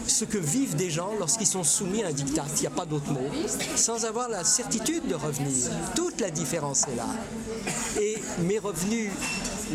ce 0.08 0.26
que 0.26 0.40
vivent 0.40 0.76
des 0.76 0.90
gens 0.90 1.12
lorsqu'ils 1.20 1.46
sont 1.46 1.64
soumis 1.64 2.02
à 2.02 2.08
un 2.08 2.12
dictat, 2.12 2.46
il 2.56 2.62
n'y 2.62 2.68
a 2.68 2.72
pas 2.72 2.88
d'autre 2.88 3.12
mot, 3.12 3.30
sans 3.76 4.06
avoir 4.06 4.30
la 4.30 4.44
certitude 4.44 5.08
de 5.08 5.14
revenir. 5.14 5.70
Toute 5.96 6.22
la 6.22 6.32
différence 6.32 6.88
est 6.88 6.96
là. 6.96 7.08
Et 8.02 8.18
m'est 8.40 8.60
revenue 8.60 9.12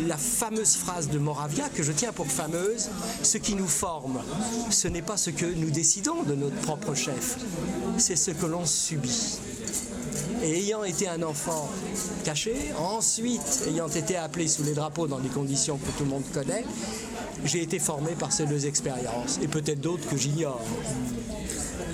la 0.07 0.17
fameuse 0.17 0.75
phrase 0.75 1.09
de 1.09 1.19
Moravia 1.19 1.69
que 1.69 1.83
je 1.83 1.91
tiens 1.91 2.11
pour 2.11 2.27
fameuse, 2.27 2.89
ce 3.23 3.37
qui 3.37 3.55
nous 3.55 3.67
forme, 3.67 4.21
ce 4.69 4.87
n'est 4.87 5.01
pas 5.01 5.17
ce 5.17 5.29
que 5.29 5.45
nous 5.45 5.69
décidons 5.69 6.23
de 6.23 6.35
notre 6.35 6.55
propre 6.57 6.95
chef, 6.95 7.37
c'est 7.97 8.15
ce 8.15 8.31
que 8.31 8.45
l'on 8.45 8.65
subit. 8.65 9.39
Et 10.43 10.59
ayant 10.59 10.83
été 10.83 11.07
un 11.07 11.21
enfant 11.21 11.69
caché, 12.23 12.55
ensuite 12.79 13.63
ayant 13.67 13.87
été 13.87 14.15
appelé 14.15 14.47
sous 14.47 14.63
les 14.63 14.73
drapeaux 14.73 15.07
dans 15.07 15.19
des 15.19 15.29
conditions 15.29 15.77
que 15.77 15.91
tout 15.97 16.03
le 16.03 16.09
monde 16.09 16.23
connaît, 16.33 16.65
j'ai 17.45 17.61
été 17.61 17.79
formé 17.79 18.11
par 18.11 18.31
ces 18.31 18.45
deux 18.45 18.65
expériences, 18.65 19.39
et 19.41 19.47
peut-être 19.47 19.81
d'autres 19.81 20.07
que 20.07 20.17
j'ignore. 20.17 20.61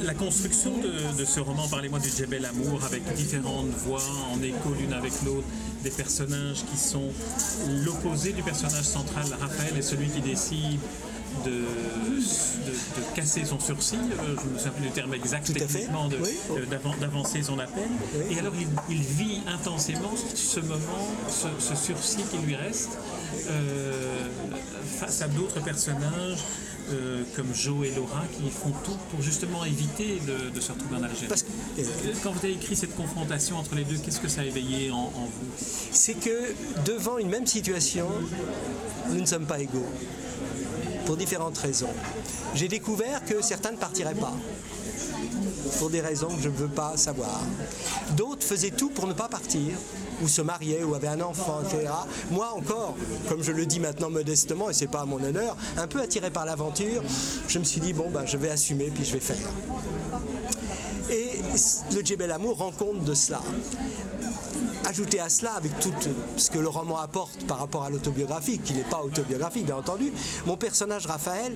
La 0.04 0.14
construction 0.14 0.72
de, 0.78 1.18
de 1.18 1.26
ce 1.26 1.40
roman, 1.40 1.68
parlez-moi 1.68 2.00
du 2.00 2.10
Djebel 2.10 2.46
Amour, 2.46 2.84
avec 2.86 3.04
différentes 3.16 3.70
voix 3.86 4.04
en 4.32 4.42
écho 4.42 4.74
l'une 4.78 4.94
avec 4.94 5.12
l'autre, 5.26 5.48
des 5.90 5.96
personnages 5.96 6.66
qui 6.70 6.78
sont 6.78 7.10
l'opposé 7.86 8.34
du 8.34 8.44
personnage 8.44 8.84
central, 8.84 9.26
Raphaël, 9.40 9.78
est 9.78 9.82
celui 9.82 10.10
qui 10.10 10.20
décide 10.20 10.80
de, 11.46 11.52
de, 11.52 12.72
de, 12.72 13.16
casser 13.16 13.46
son 13.46 13.60
sursis, 13.60 13.96
euh, 13.96 14.36
je 14.44 14.50
me 14.50 14.58
souviens 14.58 14.72
plus 14.72 14.86
du 14.88 14.92
terme 14.92 15.14
exact 15.14 15.54
techniquement, 15.54 16.10
d'avancer 17.00 17.44
son 17.44 17.60
appel. 17.60 17.88
Oui. 18.16 18.36
Et 18.36 18.40
alors 18.40 18.54
il, 18.60 18.68
il, 18.90 19.02
vit 19.02 19.42
intensément 19.48 20.14
ce 20.34 20.60
moment, 20.60 21.08
ce, 21.30 21.48
ce, 21.60 21.76
sursis 21.76 22.24
qui 22.32 22.38
lui 22.40 22.56
reste, 22.56 22.98
euh, 23.50 24.28
face 25.00 25.22
à 25.22 25.28
d'autres 25.28 25.62
personnages. 25.64 26.44
Euh, 26.90 27.24
comme 27.36 27.54
Joe 27.54 27.86
et 27.86 27.92
Laura 27.94 28.24
qui 28.38 28.50
font 28.50 28.72
tout 28.86 28.96
pour 29.12 29.22
justement 29.22 29.66
éviter 29.66 30.22
de, 30.26 30.50
de 30.50 30.62
se 30.62 30.72
retrouver 30.72 30.96
en 30.96 31.04
Algérie. 31.04 31.28
Parce 31.28 31.44
que, 31.44 31.50
euh, 31.80 31.84
Quand 32.24 32.32
vous 32.32 32.40
avez 32.40 32.54
écrit 32.54 32.78
cette 32.78 32.96
confrontation 32.96 33.58
entre 33.58 33.76
les 33.76 33.84
deux, 33.84 33.98
qu'est-ce 33.98 34.22
que 34.22 34.30
ça 34.30 34.40
a 34.42 34.46
éveillé 34.46 34.90
en, 34.92 34.96
en 34.96 35.26
vous? 35.26 35.52
C'est 35.92 36.14
que 36.14 36.54
devant 36.86 37.18
une 37.18 37.28
même 37.28 37.46
situation, 37.46 38.08
nous 39.10 39.20
ne 39.20 39.26
sommes 39.26 39.46
pas 39.46 39.60
égaux 39.60 39.86
pour 41.06 41.18
différentes 41.18 41.58
raisons. 41.58 41.90
J'ai 42.56 42.70
découvert 42.70 43.26
que 43.26 43.42
certains 43.42 43.72
ne 43.74 43.78
partiraient 43.78 44.16
pas 44.16 44.36
pour 45.80 45.90
des 45.90 46.00
raisons 46.00 46.30
que 46.30 46.42
je 46.42 46.48
ne 46.50 46.56
veux 46.56 46.70
pas 46.70 46.96
savoir. 46.96 47.42
D'autres 48.16 48.46
faisaient 48.46 48.72
tout 48.72 48.90
pour 48.92 49.08
ne 49.08 49.14
pas 49.14 49.28
partir, 49.28 49.74
ou 50.22 50.28
se 50.28 50.42
mariaient, 50.42 50.84
ou 50.84 50.96
avaient 50.96 51.08
un 51.08 51.22
enfant, 51.22 51.62
etc. 51.64 51.92
Moi 52.32 52.50
encore, 52.56 52.96
comme 53.30 53.44
je 53.44 53.52
le 53.52 53.66
dis 53.66 53.80
maintenant 53.80 54.10
modestement, 54.10 54.70
et 54.70 54.74
c'est 54.74 54.88
pas 54.88 55.02
à 55.02 55.06
mon 55.06 55.24
honneur, 55.24 55.56
un 55.78 55.88
peu 55.88 56.02
attiré 56.02 56.30
par 56.30 56.46
l'aventure, 56.46 57.04
je 57.48 57.60
me 57.60 57.64
suis 57.64 57.82
dit, 57.82 57.94
bon, 57.94 58.10
ben, 58.10 58.26
je 58.26 58.38
vais 58.38 58.50
assumer, 58.50 58.92
puis 58.94 59.06
je 59.06 59.14
vais 59.14 59.20
faire. 59.20 59.38
Et 61.10 61.42
le 61.94 62.02
Djebel 62.02 62.32
Amour 62.32 62.58
rend 62.58 62.72
compte 62.72 63.04
de 63.04 63.14
cela. 63.14 63.42
Ajouter 64.86 65.20
à 65.20 65.30
cela, 65.30 65.54
avec 65.54 65.78
tout 65.80 65.92
ce 66.38 66.50
que 66.50 66.60
le 66.60 66.70
roman 66.70 66.98
apporte 66.98 67.46
par 67.46 67.60
rapport 67.60 67.84
à 67.84 67.90
l'autobiographie, 67.90 68.60
qui 68.60 68.74
n'est 68.74 68.84
pas 68.84 69.02
autobiographique 69.04 69.66
bien 69.66 69.76
entendu, 69.76 70.14
mon 70.46 70.56
personnage 70.56 71.06
Raphaël 71.06 71.54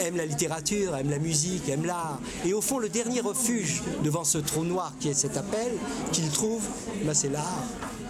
aime 0.00 0.16
la 0.16 0.26
littérature, 0.26 0.94
aime 0.96 1.10
la 1.10 1.18
musique, 1.18 1.68
aime 1.68 1.86
l'art. 1.86 2.20
Et 2.44 2.52
au 2.52 2.60
fond, 2.60 2.78
le 2.78 2.88
dernier 2.88 3.20
refuge 3.20 3.82
devant 4.02 4.24
ce 4.24 4.38
trou 4.38 4.64
noir 4.64 4.92
qui 5.00 5.08
est 5.08 5.14
cet 5.14 5.36
appel 5.36 5.72
qu'il 6.12 6.28
trouve, 6.30 6.62
ben, 7.04 7.14
c'est 7.14 7.30
l'art 7.30 7.62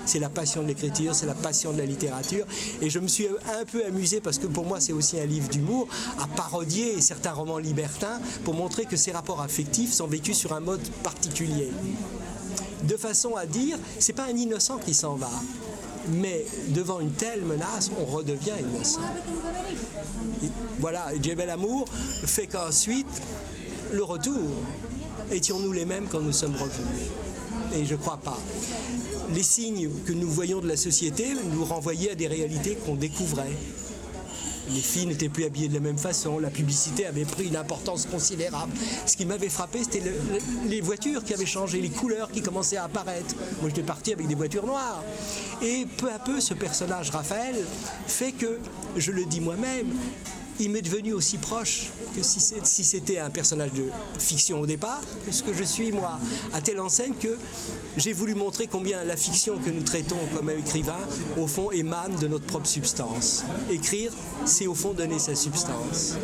c'est 0.06 0.18
la 0.18 0.28
passion 0.28 0.62
de 0.62 0.68
l'écriture, 0.68 1.14
c'est 1.14 1.26
la 1.26 1.34
passion 1.34 1.72
de 1.72 1.78
la 1.78 1.86
littérature. 1.86 2.46
Et 2.80 2.90
je 2.90 2.98
me 2.98 3.08
suis 3.08 3.26
un 3.28 3.64
peu 3.64 3.84
amusé, 3.84 4.20
parce 4.20 4.38
que 4.38 4.46
pour 4.46 4.64
moi 4.66 4.80
c'est 4.80 4.92
aussi 4.92 5.18
un 5.18 5.26
livre 5.26 5.48
d'humour, 5.48 5.88
à 6.20 6.26
parodier 6.26 7.00
certains 7.00 7.32
romans 7.32 7.58
libertins 7.58 8.20
pour 8.44 8.54
montrer 8.54 8.84
que 8.84 8.96
ces 8.96 9.12
rapports 9.12 9.40
affectifs 9.40 9.92
sont 9.92 10.06
vécus 10.06 10.36
sur 10.36 10.52
un 10.52 10.60
mode 10.60 10.86
particulier. 11.02 11.70
De 12.82 12.96
façon 12.96 13.34
à 13.34 13.46
dire, 13.46 13.78
c'est 13.98 14.12
pas 14.12 14.24
un 14.24 14.36
innocent 14.36 14.78
qui 14.78 14.92
s'en 14.92 15.14
va, 15.14 15.30
mais 16.08 16.44
devant 16.68 17.00
une 17.00 17.12
telle 17.12 17.42
menace, 17.42 17.90
on 17.98 18.04
redevient 18.04 18.52
innocent. 18.60 19.00
Et 20.42 20.48
voilà, 20.80 21.06
Djebel 21.22 21.48
Amour 21.48 21.86
fait 22.26 22.46
qu'ensuite, 22.46 23.06
le 23.90 24.02
retour, 24.02 24.50
étions-nous 25.30 25.72
les 25.72 25.86
mêmes 25.86 26.06
quand 26.10 26.20
nous 26.20 26.32
sommes 26.32 26.56
revenus? 26.56 27.08
Et 27.74 27.86
je 27.86 27.94
crois 27.94 28.18
pas 28.18 28.38
les 29.32 29.42
signes 29.42 29.88
que 30.06 30.12
nous 30.12 30.28
voyons 30.28 30.60
de 30.60 30.68
la 30.68 30.76
société 30.76 31.26
nous 31.52 31.64
renvoyaient 31.64 32.10
à 32.10 32.14
des 32.14 32.26
réalités 32.26 32.76
qu'on 32.84 32.94
découvrait. 32.94 33.56
Les 34.70 34.80
filles 34.80 35.06
n'étaient 35.06 35.28
plus 35.28 35.44
habillées 35.44 35.68
de 35.68 35.74
la 35.74 35.80
même 35.80 35.98
façon, 35.98 36.38
la 36.38 36.48
publicité 36.48 37.04
avait 37.04 37.26
pris 37.26 37.48
une 37.48 37.56
importance 37.56 38.06
considérable. 38.06 38.72
Ce 39.04 39.14
qui 39.16 39.26
m'avait 39.26 39.50
frappé, 39.50 39.80
c'était 39.84 40.02
les 40.66 40.80
voitures 40.80 41.22
qui 41.22 41.34
avaient 41.34 41.44
changé, 41.44 41.80
les 41.80 41.90
couleurs 41.90 42.30
qui 42.30 42.40
commençaient 42.40 42.78
à 42.78 42.84
apparaître. 42.84 43.34
Moi, 43.60 43.68
j'étais 43.68 43.82
parti 43.82 44.12
avec 44.12 44.26
des 44.26 44.34
voitures 44.34 44.64
noires. 44.64 45.04
Et 45.62 45.86
peu 45.98 46.10
à 46.10 46.18
peu, 46.18 46.40
ce 46.40 46.54
personnage, 46.54 47.10
Raphaël, 47.10 47.56
fait 48.06 48.32
que, 48.32 48.58
je 48.96 49.12
le 49.12 49.26
dis 49.26 49.40
moi-même, 49.40 49.86
il 50.60 50.70
m'est 50.70 50.82
devenu 50.82 51.12
aussi 51.12 51.38
proche 51.38 51.90
que 52.16 52.22
si 52.22 52.84
c'était 52.84 53.18
un 53.18 53.30
personnage 53.30 53.72
de 53.72 53.86
fiction 54.18 54.60
au 54.60 54.66
départ, 54.66 55.00
que 55.26 55.32
ce 55.32 55.42
que 55.42 55.52
je 55.52 55.64
suis 55.64 55.92
moi, 55.92 56.18
à 56.52 56.60
telle 56.60 56.80
enseigne 56.80 57.14
que 57.14 57.36
j'ai 57.96 58.12
voulu 58.12 58.34
montrer 58.34 58.66
combien 58.66 59.02
la 59.04 59.16
fiction 59.16 59.58
que 59.58 59.70
nous 59.70 59.82
traitons 59.82 60.18
comme 60.34 60.50
écrivain, 60.50 61.00
au 61.38 61.46
fond, 61.46 61.70
émane 61.70 62.16
de 62.16 62.28
notre 62.28 62.46
propre 62.46 62.66
substance. 62.66 63.44
Écrire, 63.70 64.12
c'est 64.44 64.66
au 64.66 64.74
fond 64.74 64.92
donner 64.92 65.18
sa 65.18 65.34
substance, 65.34 66.14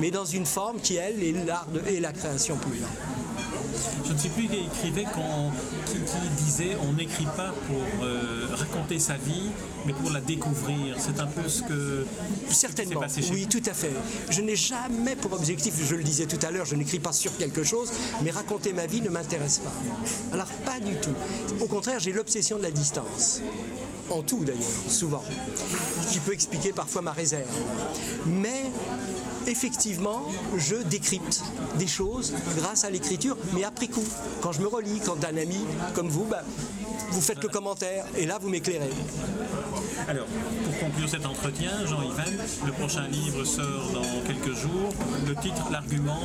mais 0.00 0.10
dans 0.10 0.24
une 0.24 0.46
forme 0.46 0.80
qui, 0.80 0.96
elle, 0.96 1.22
est 1.22 1.32
l'art 1.46 1.66
et 1.86 2.00
la 2.00 2.12
création 2.12 2.56
pure 2.56 3.17
je 4.04 4.12
ne 4.12 4.18
sais 4.18 4.28
plus 4.28 4.48
qui 4.48 4.56
écrivait 4.56 5.04
qui, 5.86 6.44
disait 6.44 6.76
on 6.88 6.92
n'écrit 6.92 7.26
pas 7.36 7.52
pour 7.66 8.04
euh, 8.04 8.46
raconter 8.54 8.98
sa 8.98 9.14
vie, 9.14 9.50
mais 9.86 9.92
pour 9.92 10.10
la 10.10 10.20
découvrir. 10.20 10.96
C'est 10.98 11.20
un 11.20 11.26
peu 11.26 11.48
ce 11.48 11.62
que 11.62 12.06
certainement. 12.48 13.00
Passé 13.00 13.22
chez 13.22 13.32
oui, 13.32 13.46
tout 13.46 13.62
à 13.66 13.74
fait. 13.74 13.92
Je 14.30 14.40
n'ai 14.40 14.56
jamais 14.56 15.16
pour 15.16 15.32
objectif, 15.32 15.74
je 15.82 15.94
le 15.94 16.02
disais 16.02 16.26
tout 16.26 16.44
à 16.46 16.50
l'heure, 16.50 16.66
je 16.66 16.74
n'écris 16.74 16.98
pas 16.98 17.12
sur 17.12 17.36
quelque 17.36 17.64
chose, 17.64 17.90
mais 18.22 18.30
raconter 18.30 18.72
ma 18.72 18.86
vie 18.86 19.00
ne 19.00 19.10
m'intéresse 19.10 19.58
pas. 19.58 19.72
Alors 20.32 20.48
pas 20.64 20.80
du 20.80 20.94
tout. 20.96 21.14
Au 21.60 21.66
contraire, 21.66 22.00
j'ai 22.00 22.12
l'obsession 22.12 22.58
de 22.58 22.62
la 22.62 22.70
distance 22.70 23.40
en 24.10 24.22
tout 24.22 24.44
d'ailleurs, 24.44 24.62
souvent, 24.88 25.22
qui 26.10 26.18
peut 26.20 26.32
expliquer 26.32 26.72
parfois 26.72 27.02
ma 27.02 27.12
réserve. 27.12 27.44
Mais 28.26 28.64
effectivement, 29.48 30.26
je 30.56 30.76
décrypte 30.76 31.42
des 31.78 31.86
choses 31.86 32.34
grâce 32.56 32.84
à 32.84 32.90
l'écriture, 32.90 33.36
mais 33.54 33.64
après 33.64 33.88
coup, 33.88 34.04
quand 34.40 34.52
je 34.52 34.60
me 34.60 34.68
relis, 34.68 35.00
quand 35.04 35.24
un 35.24 35.36
ami 35.36 35.58
comme 35.94 36.08
vous, 36.08 36.24
bah, 36.24 36.42
vous 37.10 37.20
faites 37.20 37.42
le 37.42 37.48
commentaire 37.48 38.04
et 38.16 38.26
là 38.26 38.38
vous 38.38 38.48
m'éclairez. 38.48 38.90
Alors, 40.06 40.26
pour 40.64 40.78
conclure 40.78 41.08
cet 41.08 41.26
entretien, 41.26 41.70
Jean-Yvan, 41.86 42.44
le 42.66 42.72
prochain 42.72 43.08
livre 43.08 43.44
sort 43.44 43.90
dans 43.92 44.26
quelques 44.26 44.54
jours. 44.54 44.92
Le 45.26 45.34
titre, 45.34 45.68
l'argument, 45.70 46.20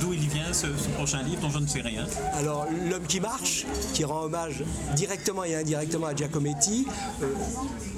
d'où 0.00 0.12
il 0.12 0.28
vient 0.28 0.52
ce, 0.52 0.66
prochain 0.94 1.22
livre 1.22 1.42
dont 1.42 1.50
je 1.50 1.58
ne 1.58 1.66
sais 1.66 1.80
rien. 1.80 2.06
Alors, 2.34 2.66
L'homme 2.88 3.06
qui 3.06 3.20
marche, 3.20 3.66
qui 3.94 4.04
rend 4.04 4.22
hommage 4.22 4.62
directement 4.94 5.44
et 5.44 5.54
indirectement 5.54 6.06
à 6.06 6.14
Giacometti, 6.14 6.86
euh, 7.22 7.26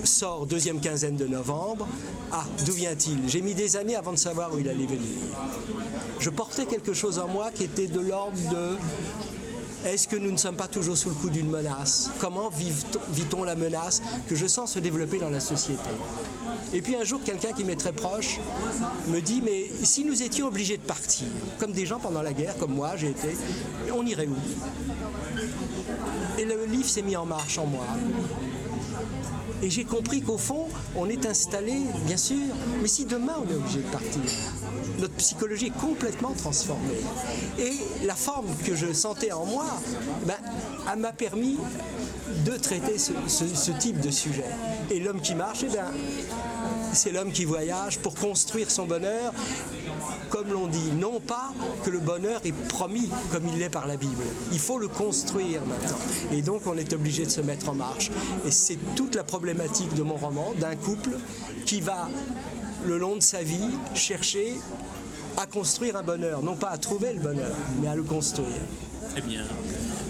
sort 0.04 0.46
deuxième 0.46 0.80
quinzaine 0.80 1.16
de 1.16 1.26
novembre. 1.26 1.86
Ah, 2.32 2.44
d'où 2.64 2.72
vient-il? 2.72 3.28
J'ai 3.28 3.42
mis 3.42 3.54
des 3.54 3.76
années 3.76 3.96
avant 3.96 4.12
de 4.12 4.18
savoir 4.18 4.52
où 4.54 4.58
il 4.58 4.68
allait 4.68 4.86
venir. 4.86 5.16
Je 6.18 6.30
portais 6.30 6.66
quelque 6.66 6.92
chose 6.92 7.18
en 7.18 7.28
moi 7.28 7.50
qui 7.50 7.64
était 7.64 7.86
de 7.86 8.00
l'ordre 8.00 8.38
de 8.50 8.76
est-ce 9.86 10.08
que 10.08 10.16
nous 10.16 10.30
ne 10.30 10.36
sommes 10.36 10.56
pas 10.56 10.68
toujours 10.68 10.96
sous 10.96 11.08
le 11.08 11.14
coup 11.14 11.30
d'une 11.30 11.48
menace? 11.48 12.10
Comment 12.18 12.50
vit-on 12.50 13.44
la 13.44 13.54
menace 13.54 14.02
que 14.28 14.34
je 14.34 14.46
sens 14.46 14.72
se 14.72 14.78
développer 14.78 15.18
dans 15.18 15.30
la 15.30 15.40
société? 15.40 15.90
Et 16.72 16.82
puis 16.82 16.96
un 16.96 17.04
jour, 17.04 17.20
quelqu'un 17.24 17.52
qui 17.52 17.64
m'est 17.64 17.76
très 17.76 17.92
proche 17.92 18.38
me 19.08 19.20
dit, 19.20 19.42
mais 19.44 19.70
si 19.82 20.04
nous 20.04 20.22
étions 20.22 20.48
obligés 20.48 20.76
de 20.76 20.82
partir, 20.82 21.26
comme 21.58 21.72
des 21.72 21.86
gens 21.86 21.98
pendant 21.98 22.22
la 22.22 22.32
guerre, 22.32 22.56
comme 22.58 22.74
moi 22.74 22.96
j'ai 22.96 23.10
été, 23.10 23.36
on 23.94 24.04
irait 24.04 24.28
où? 24.28 24.36
Et 26.38 26.44
le 26.44 26.64
livre 26.66 26.88
s'est 26.88 27.02
mis 27.02 27.16
en 27.16 27.26
marche 27.26 27.58
en 27.58 27.66
moi. 27.66 27.86
Et 29.62 29.68
j'ai 29.68 29.84
compris 29.84 30.22
qu'au 30.22 30.38
fond, 30.38 30.68
on 30.96 31.08
est 31.08 31.26
installé, 31.26 31.74
bien 32.06 32.16
sûr, 32.16 32.54
mais 32.80 32.88
si 32.88 33.04
demain 33.04 33.34
on 33.44 33.50
est 33.50 33.54
obligé 33.54 33.80
de 33.80 33.88
partir, 33.88 34.22
notre 34.98 35.14
psychologie 35.14 35.66
est 35.66 35.78
complètement 35.78 36.32
transformée. 36.32 37.00
Et 37.58 37.72
la 38.06 38.14
forme 38.14 38.48
que 38.64 38.74
je 38.74 38.92
sentais 38.92 39.32
en 39.32 39.44
moi, 39.44 39.66
ben, 40.26 40.36
elle 40.90 40.98
m'a 40.98 41.12
permis 41.12 41.58
de 42.46 42.52
traiter 42.52 42.96
ce, 42.98 43.70
type 43.72 44.00
de 44.00 44.10
sujet. 44.10 44.44
Et 44.90 44.98
l'homme 44.98 45.20
qui 45.20 45.34
marche, 45.34 45.64
eh 45.64 45.68
ben, 45.68 45.86
c'est 46.92 47.12
l'homme 47.12 47.32
qui 47.32 47.44
voyage 47.44 47.98
pour 47.98 48.14
construire 48.14 48.70
son 48.70 48.86
bonheur, 48.86 49.34
comme 50.28 50.52
l'on 50.52 50.66
dit, 50.66 50.92
non 50.92 51.20
pas 51.20 51.52
que 51.84 51.90
le 51.90 51.98
bonheur 51.98 52.40
est 52.44 52.52
promis 52.68 53.08
comme 53.32 53.46
il 53.48 53.58
l'est 53.58 53.70
par 53.70 53.86
la 53.86 53.96
Bible. 53.96 54.22
Il 54.52 54.58
faut 54.58 54.78
le 54.78 54.88
construire 54.88 55.60
maintenant. 55.66 55.98
Et 56.32 56.42
donc 56.42 56.62
on 56.66 56.76
est 56.76 56.92
obligé 56.92 57.24
de 57.24 57.30
se 57.30 57.40
mettre 57.40 57.68
en 57.68 57.74
marche. 57.74 58.10
Et 58.46 58.50
c'est 58.50 58.78
toute 58.96 59.14
la 59.14 59.24
problématique 59.24 59.94
de 59.94 60.02
mon 60.02 60.16
roman, 60.16 60.52
d'un 60.58 60.76
couple 60.76 61.10
qui 61.66 61.80
va, 61.80 62.08
le 62.86 62.98
long 62.98 63.16
de 63.16 63.22
sa 63.22 63.42
vie, 63.42 63.70
chercher 63.94 64.54
à 65.36 65.46
construire 65.46 65.96
un 65.96 66.02
bonheur, 66.02 66.42
non 66.42 66.56
pas 66.56 66.68
à 66.68 66.78
trouver 66.78 67.12
le 67.12 67.20
bonheur, 67.20 67.56
mais 67.80 67.88
à 67.88 67.94
le 67.94 68.02
construire. 68.02 68.48
Eh 69.16 69.20
bien, 69.22 69.42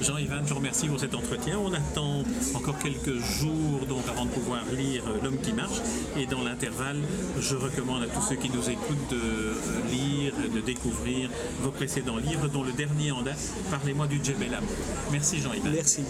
Jean-Yvan, 0.03 0.43
je 0.45 0.49
vous 0.51 0.55
remercie 0.55 0.89
pour 0.89 0.99
cet 0.99 1.15
entretien. 1.15 1.59
On 1.59 1.73
attend 1.75 2.23
encore 2.55 2.79
quelques 2.79 3.19
jours 3.19 3.85
donc 3.87 4.09
avant 4.09 4.25
de 4.25 4.31
pouvoir 4.31 4.65
lire 4.73 5.03
L'homme 5.23 5.39
qui 5.39 5.53
marche. 5.53 5.79
Et 6.17 6.27
dans 6.27 6.43
l'intervalle, 6.43 7.01
je 7.39 7.55
recommande 7.55 8.05
à 8.05 8.07
tous 8.07 8.23
ceux 8.23 8.37
qui 8.37 8.49
nous 8.49 8.71
écoutent 8.71 9.11
de 9.11 9.91
lire, 9.91 10.33
de 10.55 10.61
découvrir 10.61 11.29
vos 11.61 11.71
précédents 11.71 12.17
livres, 12.17 12.49
dont 12.49 12.63
le 12.63 12.73
dernier 12.73 13.13
en 13.13 13.23
date, 13.23 13.39
Parlez-moi 13.71 14.07
du 14.07 14.25
Djebelam. 14.25 14.65
Merci 15.13 15.41
Jean-Yvan. 15.41 15.71
Merci. 15.71 16.03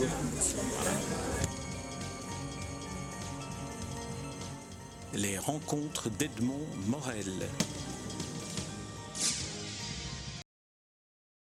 Les 5.14 5.36
rencontres 5.38 6.08
d'Edmond 6.10 6.66
Morel. 6.86 7.48